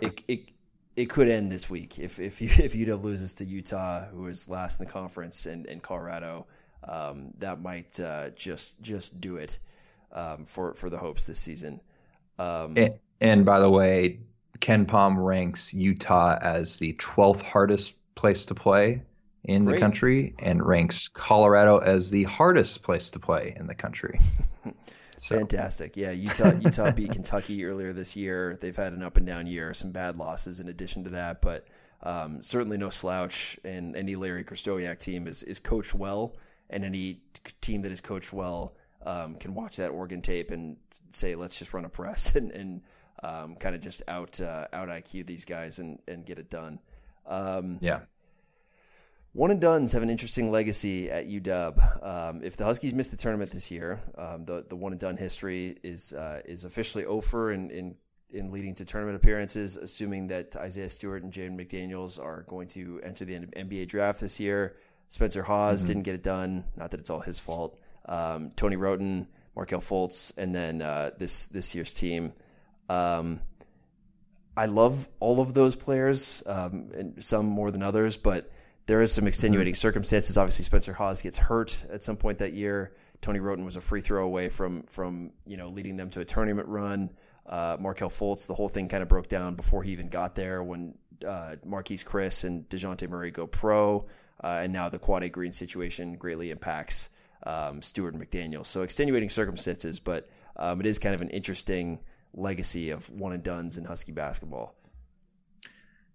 [0.00, 0.48] it it
[0.96, 4.48] it could end this week if if you, if UW loses to Utah, who is
[4.48, 6.46] last in the conference, and and Colorado,
[6.86, 9.58] um, that might uh, just just do it.
[10.14, 11.80] um, for for the Hopes this season.
[12.38, 14.20] Um, and, and, by the way,
[14.58, 19.02] KenPom ranks Utah as the 12th hardest place to play
[19.44, 19.74] in great.
[19.74, 24.18] the country, and ranks Colorado as the hardest place to play in the country.
[25.16, 25.38] So.
[25.38, 25.96] Fantastic.
[25.96, 28.58] Yeah, Utah Utah beat Kentucky earlier this year.
[28.60, 31.68] They've had an up and down year, some bad losses in addition to that, but
[32.02, 33.56] um, certainly no slouch.
[33.62, 36.34] And any Larry Krystkowiak team is is coached well,
[36.70, 37.20] and any
[37.60, 40.76] team that is coached well um, can watch that Oregon tape and
[41.10, 42.82] say, let's just run a press and, and
[43.22, 46.78] um, kind of just out uh, out IQ these guys and and get it done.
[47.26, 48.00] Um, yeah.
[49.32, 52.06] One and Duns have an interesting legacy at UW.
[52.06, 55.16] Um, if the Huskies miss the tournament this year, um, the the one and done
[55.16, 57.96] history is uh, is officially over in, in
[58.30, 63.00] in leading to tournament appearances, assuming that Isaiah Stewart and Jaden McDaniels are going to
[63.02, 64.76] enter the NBA draft this year.
[65.14, 65.86] Spencer Hawes mm-hmm.
[65.86, 66.64] didn't get it done.
[66.76, 67.78] Not that it's all his fault.
[68.06, 72.32] Um, Tony Wroten, Markelle Fultz, and then uh, this this year's team.
[72.88, 73.38] Um,
[74.56, 78.50] I love all of those players, um, and some more than others, but
[78.86, 79.78] there is some extenuating mm-hmm.
[79.78, 80.36] circumstances.
[80.36, 82.96] Obviously, Spencer Hawes gets hurt at some point that year.
[83.20, 86.24] Tony Wroten was a free throw away from from you know leading them to a
[86.24, 87.10] tournament run.
[87.46, 90.60] Uh, Markelle Fultz, the whole thing kind of broke down before he even got there
[90.60, 90.94] when
[91.24, 94.06] uh, Marquese Chriss and Dejounte Murray go pro,
[94.42, 97.10] uh, and now the Quade Green situation greatly impacts
[97.44, 98.64] um, Stewart McDaniel.
[98.64, 102.00] So extenuating circumstances, but um, it is kind of an interesting
[102.32, 104.74] legacy of one and duns in Husky basketball.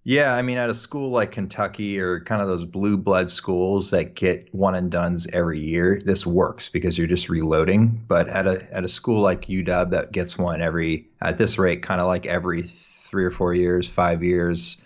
[0.04, 3.92] Yeah, I mean, at a school like Kentucky or kind of those blue blood schools
[3.92, 8.02] that get one and duns every year, this works because you're just reloading.
[8.08, 11.84] But at a at a school like UW that gets one every at this rate,
[11.84, 14.82] kind of like every three or four years, five years,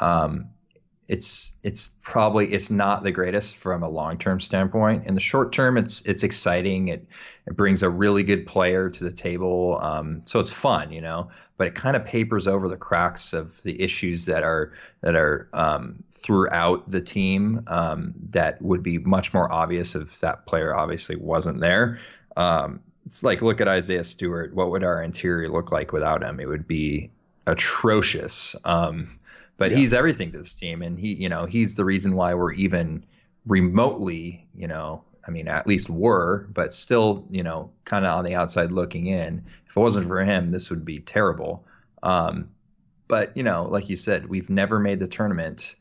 [0.00, 0.50] um,
[1.08, 5.06] it's it's probably it's not the greatest from a long term standpoint.
[5.06, 6.88] In the short term, it's it's exciting.
[6.88, 7.06] It
[7.46, 11.30] it brings a really good player to the table, um, so it's fun, you know.
[11.56, 15.48] But it kind of papers over the cracks of the issues that are that are
[15.54, 21.16] um, throughout the team um, that would be much more obvious if that player obviously
[21.16, 21.98] wasn't there.
[22.36, 24.54] Um, it's like look at Isaiah Stewart.
[24.54, 26.38] What would our interior look like without him?
[26.38, 27.10] It would be
[27.46, 28.54] atrocious.
[28.66, 29.17] Um,
[29.58, 29.76] but yeah.
[29.76, 33.04] he's everything to this team, and he, you know, he's the reason why we're even
[33.44, 38.24] remotely, you know, I mean, at least were, but still, you know, kind of on
[38.24, 39.44] the outside looking in.
[39.66, 41.66] If it wasn't for him, this would be terrible.
[42.02, 42.50] Um,
[43.08, 45.74] but you know, like you said, we've never made the tournament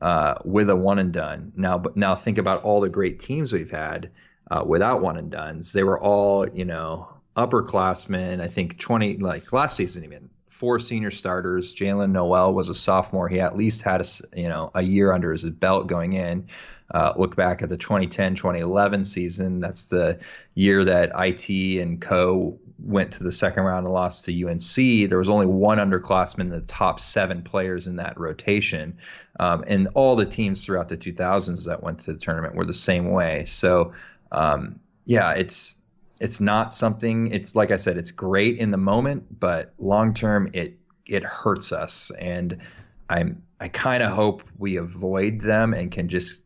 [0.00, 1.52] uh, with a one and done.
[1.56, 4.10] Now, but now think about all the great teams we've had
[4.50, 5.72] uh, without one and duns.
[5.72, 8.40] They were all, you know, upperclassmen.
[8.40, 11.74] I think twenty, like last season even four senior starters.
[11.74, 13.28] Jaylen Nowell was a sophomore.
[13.28, 14.04] He at least had a
[14.40, 16.46] you know a year under his belt going in.
[16.92, 19.58] Uh, look back at the 2010-2011 season.
[19.58, 20.20] That's the
[20.54, 25.08] year that IT and Co went to the second round and lost to UNC.
[25.08, 28.98] There was only one underclassman in the top seven players in that rotation,
[29.40, 32.72] um, and all the teams throughout the 2000s that went to the tournament were the
[32.72, 33.44] same way.
[33.46, 33.92] So,
[34.30, 35.78] um, yeah, it's
[36.20, 40.48] it's not something it's like i said it's great in the moment but long term
[40.52, 42.10] it it hurts us.
[42.18, 42.58] And
[43.10, 46.42] i'm i kind of hope we avoid them and can just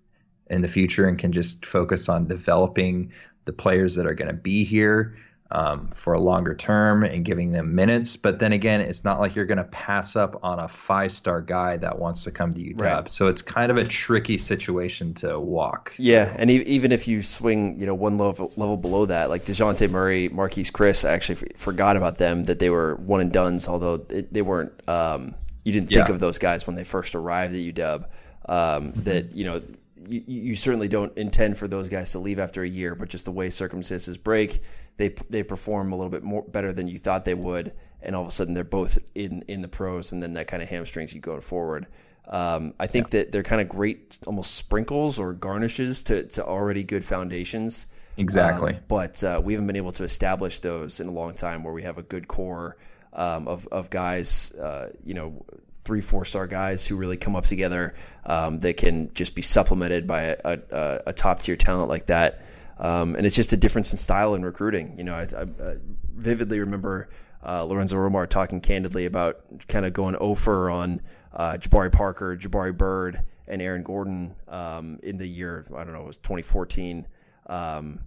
[0.48, 3.12] in the future and can just focus on developing
[3.44, 5.16] the players that are going to be here
[5.50, 8.16] um, for a longer term and giving them minutes.
[8.16, 11.40] But then again, it's not like you're going to pass up on a five star
[11.40, 12.80] guy that wants to come to UW.
[12.80, 13.10] Right.
[13.10, 15.94] So it's kind of a tricky situation to walk.
[15.96, 19.44] Yeah, and e- even if you swing, you know, one level level below that, like
[19.44, 23.32] Dejounte Murray, Marquese Chriss, I actually f- forgot about them that they were one and
[23.32, 24.72] duns, although it, they weren't.
[24.88, 25.34] Um,
[25.64, 26.14] you didn't think yeah.
[26.14, 28.04] of those guys when they first arrived at UW.
[28.48, 28.92] Um.
[28.96, 29.62] That you know
[30.08, 33.24] you, you, certainly don't intend for those guys to leave after a year, but just
[33.24, 34.62] the way circumstances break,
[34.96, 38.22] they they perform a little bit more better than you thought they would, and all
[38.22, 41.14] of a sudden they're both in in the pros, and then that kind of hamstrings
[41.14, 41.86] you going forward.
[42.26, 43.20] Um, I think yeah.
[43.20, 47.86] that they're kind of great, almost sprinkles or garnishes to to already good foundations.
[48.16, 51.62] Exactly, um, but uh, we haven't been able to establish those in a long time,
[51.62, 52.76] where we have a good core
[53.12, 55.44] um, of of guys, uh, you know
[55.88, 57.94] three, four star guys who really come up together
[58.26, 62.42] um, that can just be supplemented by a, a, a top tier talent like that.
[62.76, 64.98] Um, and it's just a difference in style in recruiting.
[64.98, 65.76] You know, I, I, I
[66.14, 67.08] vividly remember
[67.42, 71.00] uh, Lorenzo Romar talking candidly about kind of going over on
[71.32, 76.02] uh, Jabari Parker, Jabari Bird, and Aaron Gordon um, in the year, I don't know,
[76.02, 77.06] it was 2014,
[77.46, 78.00] um,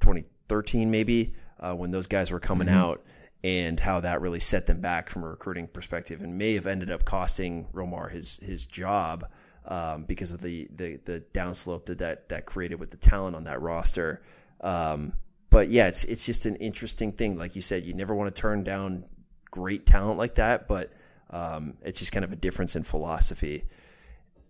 [0.00, 2.78] 2013 maybe, uh, when those guys were coming mm-hmm.
[2.78, 3.04] out
[3.46, 6.90] and how that really set them back from a recruiting perspective and may have ended
[6.90, 9.30] up costing Romar his his job
[9.66, 13.44] um, because of the, the the downslope that, that that created with the talent on
[13.44, 14.20] that roster.
[14.62, 15.12] Um,
[15.48, 17.38] but yeah, it's it's just an interesting thing.
[17.38, 19.04] Like you said, you never want to turn down
[19.48, 20.92] great talent like that, but
[21.30, 23.62] um, it's just kind of a difference in philosophy.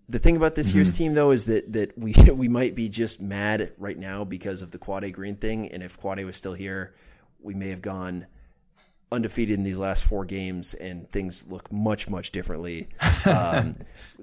[0.09, 0.79] The thing about this mm-hmm.
[0.79, 4.63] year's team, though, is that that we we might be just mad right now because
[4.63, 6.95] of the Quade Green thing, and if Quade was still here,
[7.43, 8.27] we may have gone
[9.13, 12.89] undefeated in these last four games, and things look much much differently.
[13.27, 13.73] Um,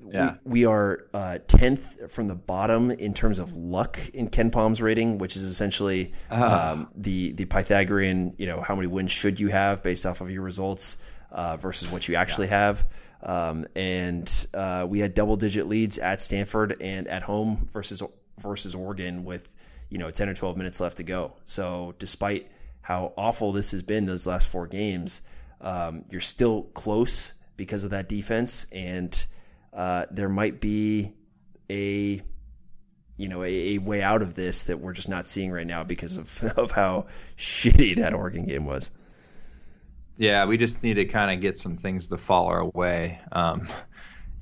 [0.10, 0.36] yeah.
[0.46, 5.18] we, we, are uh, tenth from the bottom in terms of luck in KenPom's rating,
[5.18, 6.72] which is essentially uh.
[6.72, 8.34] um, the the Pythagorean.
[8.38, 10.98] You know, how many wins should you have based off of your results
[11.34, 12.60] uh, versus what you actually yeah.
[12.60, 12.88] have.
[13.24, 18.02] Um, and uh, we had double digit leads at Stanford and at home versus
[18.40, 19.54] versus Oregon with
[19.90, 21.34] you know 10 or 12 minutes left to go.
[21.46, 22.50] So despite
[22.84, 25.22] how awful this has been those last four games,
[25.62, 29.26] um, you're still close because of that defense, and
[29.74, 31.14] uh, there might be
[31.70, 32.22] a
[33.18, 35.84] you know a, a, way out of this that we're just not seeing right now
[35.84, 37.08] because of of how
[37.38, 38.92] shitty that Oregon game was.
[40.18, 43.20] Yeah, we just need to kind of get some things to fall our way.
[43.32, 43.68] Um,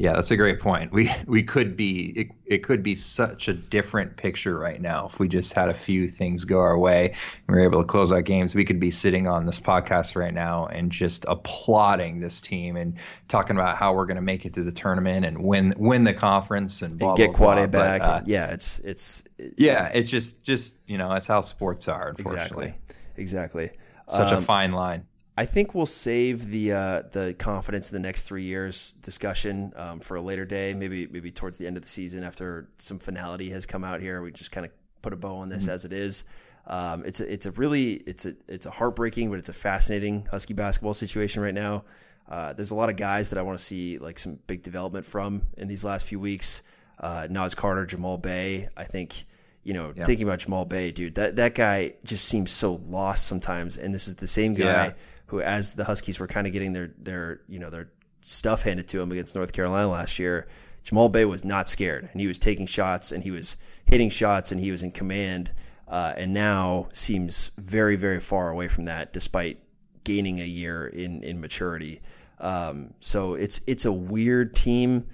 [0.02, 0.92] yeah, that's a great point.
[0.92, 5.20] We we could be it, it could be such a different picture right now if
[5.20, 7.10] we just had a few things go our way
[7.48, 8.56] and we were able to close out games.
[8.56, 12.98] We could be sitting on this podcast right now and just applauding this team and
[13.28, 16.16] talking about how we're going to make it to the tournament and win win the
[16.16, 18.02] conference and, blah, and get Quade back.
[18.02, 21.88] But, uh, yeah, it's it's it, yeah, it's just just you know that's how sports
[21.88, 22.10] are.
[22.10, 22.74] Unfortunately,
[23.18, 23.72] exactly, exactly.
[24.10, 25.06] Such um, a fine line.
[25.38, 30.00] I think we'll save the uh, the confidence in the next three years discussion um,
[30.02, 30.74] for a later day.
[30.74, 34.22] Maybe maybe towards the end of the season after some finality has come out here.
[34.22, 34.72] We just kind of
[35.02, 35.74] put a bow on this mm-hmm.
[35.74, 36.26] as it is.
[36.68, 40.28] Um, it's a, it's a really it's a it's a heartbreaking but it's a fascinating
[40.30, 41.86] Husky basketball situation right now.
[42.28, 45.06] Uh, there's a lot of guys that I want to see like some big development
[45.06, 46.62] from in these last few weeks.
[47.00, 48.68] Uh, Naz Carter, Jamal Bey.
[48.76, 49.26] I think
[49.64, 50.06] you know, yeah.
[50.06, 53.78] thinking about Jamal Bey, dude, that, that guy just seems so lost sometimes.
[53.78, 54.94] And this is the same guy yeah
[55.32, 58.88] who, as the Huskies were kind of getting their their you know their stuff handed
[58.90, 60.48] to him against North Carolina last year,
[60.84, 64.52] Jamal Bey was not scared and he was taking shots and he was hitting shots
[64.52, 65.52] and he was in command.
[65.88, 69.62] Uh, and now seems very very far away from that, despite
[70.04, 72.02] gaining a year in in maturity.
[72.40, 75.08] Um, so it's it's a weird team,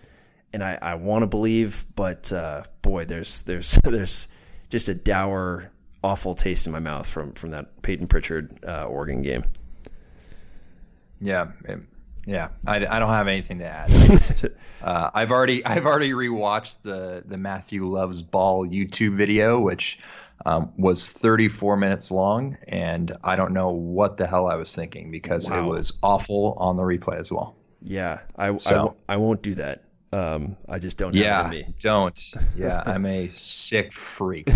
[0.54, 4.28] and I, I want to believe, but uh, boy, there's there's there's
[4.70, 5.72] just a dour,
[6.04, 9.46] awful taste in my mouth from from that Payton Pritchard uh, Oregon game.
[11.20, 11.48] Yeah,
[12.26, 12.50] yeah.
[12.66, 13.90] I, I don't have anything to add.
[13.90, 14.46] Just,
[14.84, 20.00] uh, I've already I've already rewatched the the Matthew Loves Ball YouTube video, which
[20.46, 25.12] um, was 34 minutes long, and I don't know what the hell I was thinking
[25.12, 25.64] because wow.
[25.64, 27.56] it was awful on the replay as well.
[27.82, 29.84] Yeah, I so, I, I won't do that.
[30.18, 31.14] Um, I just don't.
[31.14, 32.34] Yeah, don't.
[32.56, 34.50] Yeah, I'm a sick freak.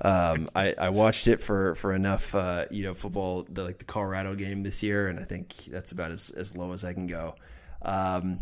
[0.00, 3.84] um, I, I watched it for for enough, uh, you know, football, the, like the
[3.84, 7.06] Colorado game this year, and I think that's about as as low as I can
[7.06, 7.34] go.
[7.82, 8.40] Um,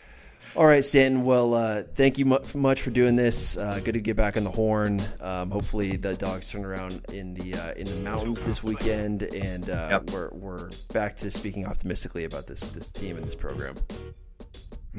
[0.56, 1.24] all right, Stanton.
[1.24, 3.56] Well, uh, thank you much for doing this.
[3.56, 5.00] Uh, good to get back on the horn.
[5.18, 9.70] Um, hopefully, the dogs turn around in the uh, in the mountains this weekend, and
[9.70, 10.10] uh, yep.
[10.10, 13.76] we're we're back to speaking optimistically about this this team and this program.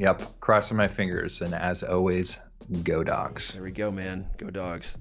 [0.00, 2.38] Yep, crossing my fingers, and as always,
[2.84, 3.52] go dogs.
[3.52, 4.26] There we go, man.
[4.38, 4.96] Go dogs.